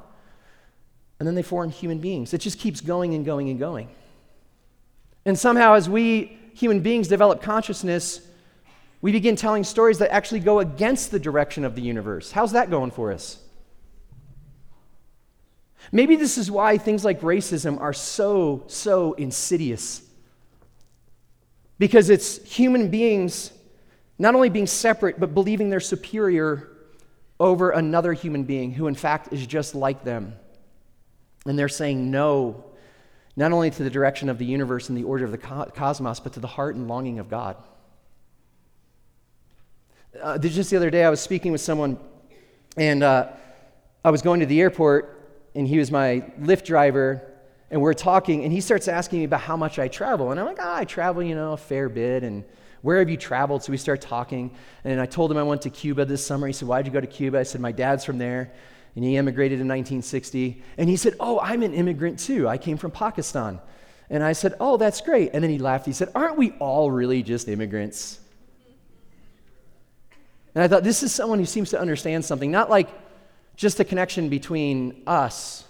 and 1.19 1.27
then 1.27 1.36
they 1.36 1.41
form 1.41 1.69
human 1.69 1.99
beings. 1.99 2.33
It 2.33 2.39
just 2.39 2.60
keeps 2.60 2.81
going 2.81 3.13
and 3.13 3.25
going 3.25 3.49
and 3.49 3.57
going. 3.57 3.88
And 5.25 5.39
somehow, 5.39 5.75
as 5.75 5.89
we 5.89 6.38
human 6.53 6.81
beings 6.81 7.07
develop 7.07 7.41
consciousness, 7.41 8.26
we 9.01 9.12
begin 9.12 9.36
telling 9.36 9.63
stories 9.63 9.99
that 9.99 10.12
actually 10.12 10.39
go 10.39 10.60
against 10.60 11.12
the 11.12 11.19
direction 11.19 11.63
of 11.63 11.75
the 11.75 11.81
universe. 11.81 12.31
How's 12.31 12.53
that 12.53 12.69
going 12.69 12.91
for 12.91 13.12
us? 13.12 13.39
Maybe 15.91 16.15
this 16.15 16.38
is 16.38 16.49
why 16.51 16.77
things 16.77 17.05
like 17.05 17.21
racism 17.21 17.79
are 17.79 17.93
so, 17.93 18.63
so 18.67 19.13
insidious. 19.13 20.01
Because 21.79 22.10
it's 22.10 22.43
human 22.43 22.89
beings 22.89 23.51
not 24.19 24.33
only 24.33 24.49
being 24.49 24.67
separate, 24.67 25.19
but 25.19 25.33
believing 25.33 25.69
they're 25.69 25.79
superior 25.79 26.67
over 27.39 27.69
another 27.69 28.13
human 28.13 28.43
being 28.43 28.71
who, 28.71 28.88
in 28.88 28.95
fact, 28.95 29.31
is 29.31 29.45
just 29.45 29.75
like 29.75 30.03
them. 30.03 30.33
And 31.45 31.57
they're 31.57 31.69
saying 31.69 32.10
no, 32.10 32.65
not 33.36 33.51
only 33.51 33.69
to 33.69 33.83
the 33.83 33.91
direction 33.91 34.27
of 34.27 34.39
the 34.39 34.45
universe 34.45 34.89
and 34.89 34.97
the 34.97 35.03
order 35.03 35.23
of 35.23 35.31
the 35.31 35.38
cosmos, 35.38 36.19
but 36.19 36.33
to 36.33 36.39
the 36.39 36.47
heart 36.47 36.75
and 36.75 36.88
longing 36.88 37.19
of 37.19 37.29
God. 37.29 37.55
Uh, 40.21 40.38
just 40.38 40.69
the 40.69 40.77
other 40.77 40.89
day, 40.89 41.03
I 41.03 41.10
was 41.10 41.19
speaking 41.19 41.51
with 41.51 41.62
someone, 41.62 41.97
and 42.75 43.03
uh, 43.03 43.30
I 44.03 44.10
was 44.10 44.21
going 44.21 44.39
to 44.39 44.45
the 44.45 44.62
airport, 44.62 45.49
and 45.53 45.67
he 45.67 45.77
was 45.77 45.91
my 45.91 46.23
Lyft 46.39 46.65
driver, 46.65 47.21
and 47.69 47.82
we're 47.82 47.93
talking, 47.93 48.43
and 48.43 48.51
he 48.51 48.62
starts 48.62 48.88
asking 48.88 49.19
me 49.19 49.25
about 49.25 49.41
how 49.41 49.58
much 49.58 49.80
I 49.80 49.88
travel. 49.88 50.32
And 50.32 50.39
I'm 50.39 50.45
like, 50.45 50.60
oh, 50.60 50.73
I 50.73 50.86
travel, 50.86 51.21
you 51.21 51.36
know, 51.36 51.53
a 51.53 51.58
fair 51.58 51.89
bit, 51.89 52.23
and 52.23 52.43
where 52.82 52.99
have 52.99 53.10
you 53.10 53.17
traveled? 53.17 53.63
So 53.63 53.71
we 53.71 53.77
start 53.77 54.01
talking, 54.01 54.56
and 54.84 55.01
I 55.01 55.06
told 55.06 55.32
him 55.32 55.38
I 55.38 55.43
went 55.43 55.62
to 55.63 55.69
Cuba 55.69 56.06
this 56.06 56.25
summer. 56.25 56.47
He 56.47 56.53
said, 56.53 56.67
Why'd 56.67 56.86
you 56.86 56.93
go 56.93 57.01
to 57.01 57.08
Cuba? 57.08 57.39
I 57.39 57.43
said, 57.43 57.62
My 57.62 57.71
dad's 57.71 58.06
from 58.06 58.17
there, 58.17 58.51
and 58.95 59.03
he 59.03 59.17
immigrated 59.17 59.60
in 59.60 59.67
1960. 59.67 60.63
And 60.77 60.89
he 60.89 60.95
said, 60.95 61.15
Oh, 61.19 61.39
I'm 61.39 61.63
an 61.63 61.73
immigrant 61.73 62.19
too. 62.19 62.47
I 62.47 62.58
came 62.58 62.77
from 62.77 62.91
Pakistan. 62.91 63.60
And 64.10 64.23
I 64.23 64.34
said, 64.34 64.56
Oh, 64.60 64.77
that's 64.77 65.01
great. 65.01 65.32
And 65.34 65.43
then 65.43 65.51
he 65.51 65.58
laughed. 65.58 65.86
He 65.86 65.91
said, 65.91 66.10
Aren't 66.15 66.38
we 66.38 66.51
all 66.60 66.89
really 66.91 67.23
just 67.23 67.47
immigrants? 67.47 68.19
And 70.57 70.63
I 70.63 70.67
thought, 70.67 70.83
this 70.83 71.03
is 71.03 71.13
someone 71.13 71.37
who 71.37 71.45
seems 71.45 71.69
to 71.69 71.79
understand 71.79 72.25
something, 72.25 72.49
not 72.49 72.67
like 72.67 72.89
just 73.55 73.79
a 73.79 73.83
connection 73.83 74.27
between 74.27 75.03
us, 75.05 75.63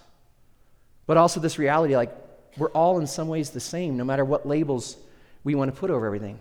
but 1.05 1.17
also 1.17 1.41
this 1.41 1.59
reality 1.59 1.97
like 1.97 2.15
we're 2.55 2.71
all 2.71 2.97
in 2.97 3.05
some 3.05 3.27
ways 3.27 3.49
the 3.49 3.59
same, 3.59 3.97
no 3.97 4.05
matter 4.05 4.23
what 4.23 4.47
labels 4.47 4.95
we 5.43 5.55
want 5.55 5.75
to 5.75 5.77
put 5.77 5.91
over 5.91 6.05
everything. 6.05 6.39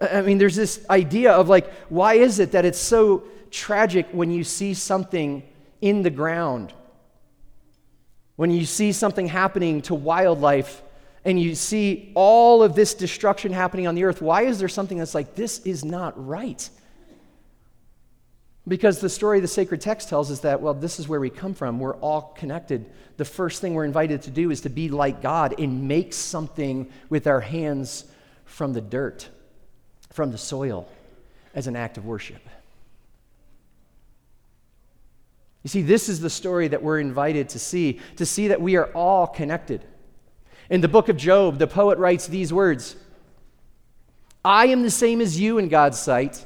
I 0.00 0.22
mean, 0.22 0.38
there's 0.38 0.54
this 0.54 0.86
idea 0.88 1.32
of 1.32 1.48
like, 1.48 1.68
why 1.88 2.14
is 2.14 2.38
it 2.38 2.52
that 2.52 2.64
it's 2.64 2.78
so 2.78 3.24
tragic 3.50 4.06
when 4.12 4.30
you 4.30 4.44
see 4.44 4.72
something 4.72 5.42
in 5.80 6.02
the 6.02 6.10
ground? 6.10 6.72
When 8.36 8.52
you 8.52 8.66
see 8.66 8.92
something 8.92 9.26
happening 9.26 9.82
to 9.82 9.96
wildlife 9.96 10.80
and 11.24 11.40
you 11.40 11.54
see 11.54 12.12
all 12.14 12.62
of 12.62 12.74
this 12.74 12.94
destruction 12.94 13.52
happening 13.52 13.86
on 13.86 13.94
the 13.94 14.04
earth, 14.04 14.20
why 14.20 14.42
is 14.42 14.58
there 14.58 14.68
something 14.68 14.98
that's 14.98 15.14
like, 15.14 15.34
this 15.34 15.60
is 15.60 15.84
not 15.84 16.12
right? 16.26 16.68
Because 18.66 19.00
the 19.00 19.08
story 19.08 19.40
the 19.40 19.48
sacred 19.48 19.80
text 19.80 20.08
tells 20.08 20.30
us 20.30 20.40
that, 20.40 20.60
well, 20.60 20.74
this 20.74 20.98
is 20.98 21.08
where 21.08 21.20
we 21.20 21.30
come 21.30 21.54
from. 21.54 21.78
We're 21.78 21.96
all 21.96 22.34
connected. 22.36 22.86
The 23.16 23.24
first 23.24 23.60
thing 23.60 23.74
we're 23.74 23.84
invited 23.84 24.22
to 24.22 24.30
do 24.30 24.50
is 24.50 24.62
to 24.62 24.70
be 24.70 24.88
like 24.88 25.22
God 25.22 25.58
and 25.58 25.86
make 25.86 26.12
something 26.12 26.90
with 27.08 27.26
our 27.26 27.40
hands 27.40 28.04
from 28.44 28.72
the 28.72 28.80
dirt, 28.80 29.28
from 30.10 30.30
the 30.30 30.38
soil, 30.38 30.88
as 31.54 31.66
an 31.66 31.76
act 31.76 31.98
of 31.98 32.06
worship. 32.06 32.42
You 35.62 35.68
see, 35.68 35.82
this 35.82 36.08
is 36.08 36.20
the 36.20 36.30
story 36.30 36.68
that 36.68 36.82
we're 36.82 37.00
invited 37.00 37.50
to 37.50 37.58
see, 37.58 38.00
to 38.16 38.26
see 38.26 38.48
that 38.48 38.60
we 38.60 38.76
are 38.76 38.86
all 38.92 39.26
connected. 39.26 39.82
In 40.70 40.80
the 40.80 40.88
book 40.88 41.08
of 41.08 41.16
Job, 41.16 41.58
the 41.58 41.66
poet 41.66 41.98
writes 41.98 42.26
these 42.26 42.52
words 42.52 42.96
I 44.44 44.66
am 44.66 44.82
the 44.82 44.90
same 44.90 45.20
as 45.20 45.38
you 45.38 45.58
in 45.58 45.68
God's 45.68 45.98
sight. 45.98 46.44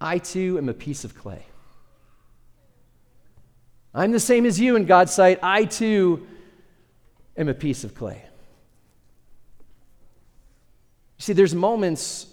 I 0.00 0.18
too 0.18 0.58
am 0.58 0.68
a 0.68 0.74
piece 0.74 1.04
of 1.04 1.14
clay. 1.14 1.44
I'm 3.94 4.12
the 4.12 4.20
same 4.20 4.46
as 4.46 4.60
you 4.60 4.76
in 4.76 4.84
God's 4.84 5.12
sight. 5.12 5.40
I 5.42 5.64
too 5.64 6.26
am 7.36 7.48
a 7.48 7.54
piece 7.54 7.84
of 7.84 7.94
clay. 7.94 8.22
You 11.18 11.22
see, 11.22 11.32
there's 11.32 11.54
moments 11.54 12.26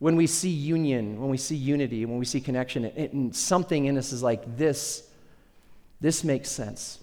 when 0.00 0.16
we 0.16 0.26
see 0.26 0.48
union, 0.48 1.20
when 1.20 1.30
we 1.30 1.36
see 1.36 1.54
unity, 1.54 2.04
when 2.06 2.18
we 2.18 2.24
see 2.24 2.40
connection, 2.40 2.86
and 2.86 3.36
something 3.36 3.84
in 3.84 3.98
us 3.98 4.12
is 4.12 4.22
like, 4.22 4.56
this, 4.56 5.08
this 6.00 6.24
makes 6.24 6.48
sense. 6.48 6.99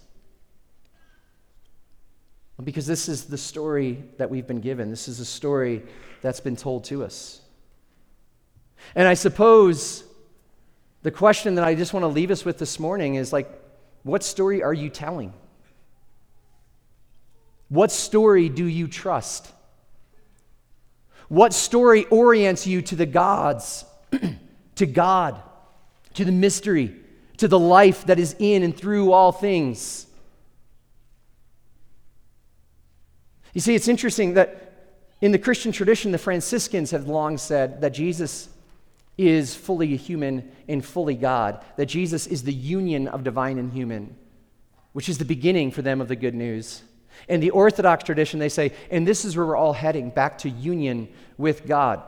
Because 2.63 2.88
this 2.88 3.08
is 3.08 3.26
the 3.26 3.38
story 3.38 4.04
that 4.17 4.30
we've 4.30 4.48
been 4.48 4.62
given. 4.62 4.89
This 4.89 5.08
is 5.08 5.20
a 5.20 5.26
story 5.26 5.84
that's 6.22 6.39
been 6.39 6.56
told 6.56 6.86
to 6.86 7.04
us. 7.04 7.41
And 8.96 9.08
I 9.08 9.13
suppose 9.13 10.04
the 11.04 11.12
question 11.12 11.56
that 11.56 11.63
I 11.63 11.76
just 11.76 11.93
want 11.93 12.04
to 12.04 12.08
leave 12.08 12.32
us 12.32 12.43
with 12.43 12.58
this 12.58 12.80
morning 12.80 13.15
is 13.15 13.32
like, 13.32 13.48
what 14.04 14.24
story 14.24 14.63
are 14.63 14.74
you 14.74 14.89
telling? 14.89 15.34
What 17.70 17.91
story 17.91 18.50
do 18.50 18.65
you 18.65 18.88
trust? 18.88 19.52
What 21.28 21.54
story 21.54 22.06
orients 22.06 22.65
you 22.65 22.82
to 22.84 22.96
the 22.96 23.06
gods, 23.06 23.86
to 24.76 24.86
God, 24.86 25.41
to 26.13 26.26
the 26.26 26.32
mystery, 26.32 26.96
to 27.38 27.48
the 27.48 27.60
life 27.60 28.06
that 28.06 28.17
is 28.17 28.36
in 28.39 28.63
and 28.63 28.76
through 28.76 29.12
all 29.12 29.32
things? 29.32 30.07
You 33.54 33.62
see, 33.62 33.76
it's 33.76 33.88
interesting 33.88 34.34
that 34.36 34.74
in 35.22 35.32
the 35.32 35.40
Christian 35.40 35.72
tradition, 35.72 36.12
the 36.12 36.18
Franciscans 36.18 36.92
have 36.92 37.08
long 37.08 37.38
said 37.38 37.82
that 37.82 37.90
Jesus 37.90 38.50
is 39.18 39.56
fully 39.56 39.96
human 39.98 40.52
and 40.68 40.86
fully 40.86 41.16
God, 41.16 41.64
that 41.76 41.88
Jesus 41.88 42.28
is 42.28 42.44
the 42.44 42.54
union 42.54 43.08
of 43.08 43.24
divine 43.24 43.58
and 43.58 43.74
human, 43.74 44.16
which 44.94 45.10
is 45.10 45.18
the 45.18 45.26
beginning 45.26 45.72
for 45.72 45.82
them 45.82 46.02
of 46.02 46.08
the 46.08 46.16
good 46.16 46.36
news. 46.36 46.84
In 47.28 47.40
the 47.40 47.50
Orthodox 47.50 48.04
tradition, 48.04 48.40
they 48.40 48.50
say, 48.50 48.74
and 48.92 49.08
this 49.08 49.26
is 49.26 49.36
where 49.36 49.46
we're 49.46 49.56
all 49.56 49.74
heading 49.74 50.12
back 50.12 50.38
to 50.40 50.50
union 50.50 51.08
with 51.38 51.66
God. 51.66 52.04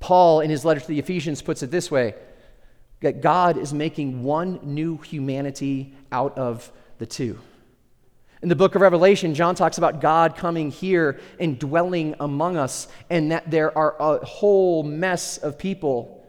Paul, 0.00 0.40
in 0.40 0.48
his 0.48 0.64
letter 0.64 0.80
to 0.80 0.86
the 0.86 0.98
Ephesians, 0.98 1.42
puts 1.42 1.62
it 1.62 1.70
this 1.70 1.90
way 1.90 2.14
that 3.00 3.20
God 3.20 3.58
is 3.58 3.74
making 3.74 4.22
one 4.22 4.60
new 4.62 4.96
humanity 4.96 5.94
out 6.10 6.38
of 6.38 6.72
the 6.96 7.06
two. 7.06 7.38
In 8.44 8.50
the 8.50 8.56
book 8.56 8.74
of 8.74 8.82
Revelation, 8.82 9.34
John 9.34 9.54
talks 9.54 9.78
about 9.78 10.02
God 10.02 10.36
coming 10.36 10.70
here 10.70 11.18
and 11.40 11.58
dwelling 11.58 12.14
among 12.20 12.58
us, 12.58 12.88
and 13.08 13.32
that 13.32 13.50
there 13.50 13.76
are 13.76 13.96
a 13.98 14.22
whole 14.22 14.82
mess 14.82 15.38
of 15.38 15.58
people, 15.58 16.22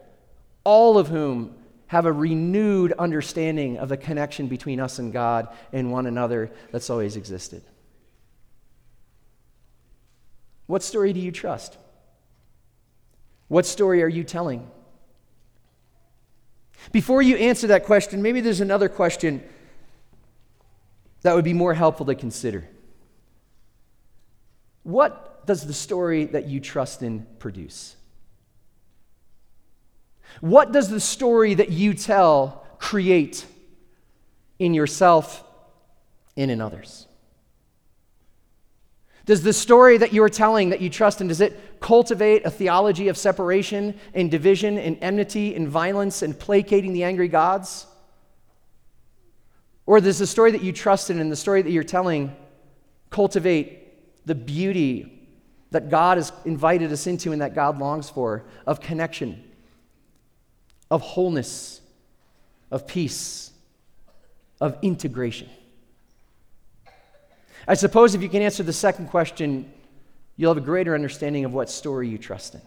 all 0.64 0.96
of 0.96 1.08
whom 1.08 1.54
have 1.88 2.06
a 2.06 2.12
renewed 2.12 2.92
understanding 2.92 3.76
of 3.76 3.90
the 3.90 3.98
connection 3.98 4.46
between 4.46 4.80
us 4.80 4.98
and 4.98 5.12
God 5.12 5.54
and 5.74 5.92
one 5.92 6.06
another 6.06 6.50
that's 6.72 6.88
always 6.88 7.16
existed. 7.16 7.62
What 10.68 10.82
story 10.82 11.12
do 11.12 11.20
you 11.20 11.32
trust? 11.32 11.76
What 13.48 13.66
story 13.66 14.02
are 14.02 14.08
you 14.08 14.24
telling? 14.24 14.70
Before 16.92 17.20
you 17.20 17.36
answer 17.36 17.66
that 17.66 17.84
question, 17.84 18.22
maybe 18.22 18.40
there's 18.40 18.62
another 18.62 18.88
question 18.88 19.42
that 21.22 21.34
would 21.34 21.44
be 21.44 21.54
more 21.54 21.74
helpful 21.74 22.06
to 22.06 22.14
consider. 22.14 22.68
What 24.82 25.46
does 25.46 25.66
the 25.66 25.72
story 25.72 26.26
that 26.26 26.46
you 26.46 26.60
trust 26.60 27.02
in 27.02 27.26
produce? 27.38 27.96
What 30.40 30.72
does 30.72 30.88
the 30.88 31.00
story 31.00 31.54
that 31.54 31.70
you 31.70 31.94
tell 31.94 32.66
create 32.78 33.46
in 34.58 34.74
yourself 34.74 35.42
and 36.36 36.50
in 36.50 36.60
others? 36.60 37.06
Does 39.24 39.42
the 39.42 39.52
story 39.52 39.98
that 39.98 40.12
you 40.12 40.22
are 40.22 40.28
telling 40.28 40.70
that 40.70 40.80
you 40.80 40.88
trust 40.88 41.20
in, 41.20 41.26
does 41.26 41.40
it 41.40 41.80
cultivate 41.80 42.46
a 42.46 42.50
theology 42.50 43.08
of 43.08 43.16
separation 43.16 43.98
and 44.14 44.30
division 44.30 44.78
and 44.78 44.96
enmity 45.00 45.56
and 45.56 45.66
violence 45.66 46.22
and 46.22 46.38
placating 46.38 46.92
the 46.92 47.02
angry 47.02 47.26
gods? 47.26 47.86
Or 49.86 50.00
does 50.00 50.18
the 50.18 50.26
story 50.26 50.50
that 50.50 50.62
you 50.62 50.72
trust 50.72 51.10
in 51.10 51.20
and 51.20 51.30
the 51.30 51.36
story 51.36 51.62
that 51.62 51.70
you're 51.70 51.84
telling 51.84 52.34
cultivate 53.08 54.26
the 54.26 54.34
beauty 54.34 55.12
that 55.70 55.90
God 55.90 56.18
has 56.18 56.32
invited 56.44 56.92
us 56.92 57.06
into 57.06 57.32
and 57.32 57.40
that 57.40 57.54
God 57.54 57.78
longs 57.78 58.10
for 58.10 58.44
of 58.66 58.80
connection, 58.80 59.42
of 60.90 61.00
wholeness, 61.00 61.80
of 62.70 62.86
peace, 62.86 63.52
of 64.60 64.76
integration? 64.82 65.48
I 67.68 67.74
suppose 67.74 68.14
if 68.14 68.22
you 68.22 68.28
can 68.28 68.42
answer 68.42 68.62
the 68.62 68.72
second 68.72 69.08
question, 69.08 69.72
you'll 70.36 70.54
have 70.54 70.62
a 70.62 70.66
greater 70.66 70.94
understanding 70.94 71.44
of 71.44 71.52
what 71.52 71.70
story 71.70 72.08
you 72.08 72.18
trust 72.18 72.54
in. 72.54 72.60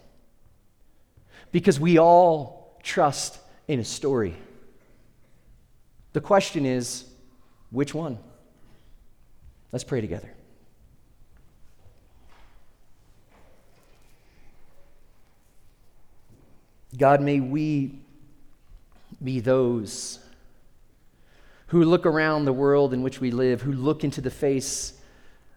Because 1.51 1.79
we 1.79 1.97
all 1.97 2.79
trust 2.84 3.39
in 3.67 3.79
a 3.79 3.84
story. 3.84 4.36
The 6.13 6.21
question 6.21 6.65
is, 6.65 7.05
which 7.71 7.93
one? 7.93 8.17
Let's 9.71 9.84
pray 9.84 10.01
together. 10.01 10.34
God, 16.97 17.21
may 17.21 17.39
we 17.39 17.99
be 19.23 19.39
those 19.39 20.19
who 21.67 21.84
look 21.84 22.05
around 22.08 22.45
the 22.45 22.53
world 22.53 22.93
in 22.93 23.03
which 23.03 23.21
we 23.21 23.29
live, 23.29 23.62
who 23.62 23.71
look 23.71 24.03
into 24.03 24.21
the 24.21 24.32
face 24.32 24.93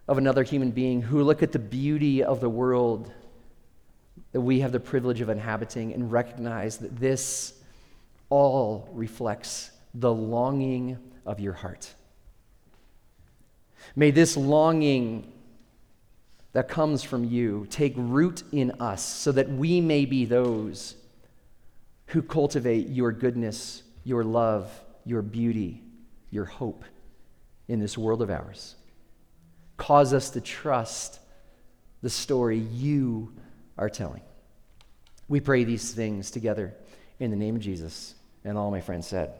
of 0.07 0.19
another 0.19 0.43
human 0.43 0.69
being, 0.69 1.01
who 1.01 1.23
look 1.23 1.41
at 1.41 1.51
the 1.51 1.59
beauty 1.59 2.23
of 2.23 2.39
the 2.39 2.49
world 2.49 3.11
that 4.31 4.41
we 4.41 4.59
have 4.59 4.71
the 4.71 4.79
privilege 4.79 5.21
of 5.21 5.29
inhabiting 5.29 5.93
and 5.93 6.11
recognize 6.11 6.77
that 6.77 6.99
this 6.99 7.53
all 8.29 8.87
reflects 8.91 9.71
the 9.95 10.13
longing 10.13 10.97
of 11.25 11.39
your 11.39 11.53
heart. 11.53 11.93
May 13.95 14.11
this 14.11 14.37
longing 14.37 15.31
that 16.53 16.67
comes 16.67 17.03
from 17.03 17.23
you 17.23 17.67
take 17.69 17.93
root 17.97 18.43
in 18.51 18.71
us 18.79 19.03
so 19.03 19.31
that 19.31 19.49
we 19.49 19.81
may 19.81 20.05
be 20.05 20.25
those 20.25 20.95
who 22.07 22.21
cultivate 22.21 22.89
your 22.89 23.11
goodness, 23.11 23.83
your 24.03 24.23
love, 24.23 24.69
your 25.05 25.21
beauty, 25.21 25.81
your 26.29 26.45
hope 26.45 26.85
in 27.67 27.79
this 27.79 27.97
world 27.97 28.21
of 28.21 28.29
ours. 28.29 28.75
Cause 29.77 30.13
us 30.13 30.29
to 30.31 30.41
trust 30.41 31.19
the 32.01 32.09
story 32.09 32.59
you 32.59 33.33
are 33.77 33.89
telling. 33.89 34.21
We 35.27 35.39
pray 35.39 35.63
these 35.63 35.91
things 35.91 36.29
together 36.29 36.75
in 37.19 37.31
the 37.31 37.37
name 37.37 37.55
of 37.55 37.61
Jesus. 37.61 38.13
And 38.43 38.57
all 38.57 38.69
my 38.69 38.81
friends 38.81 39.07
said, 39.07 39.33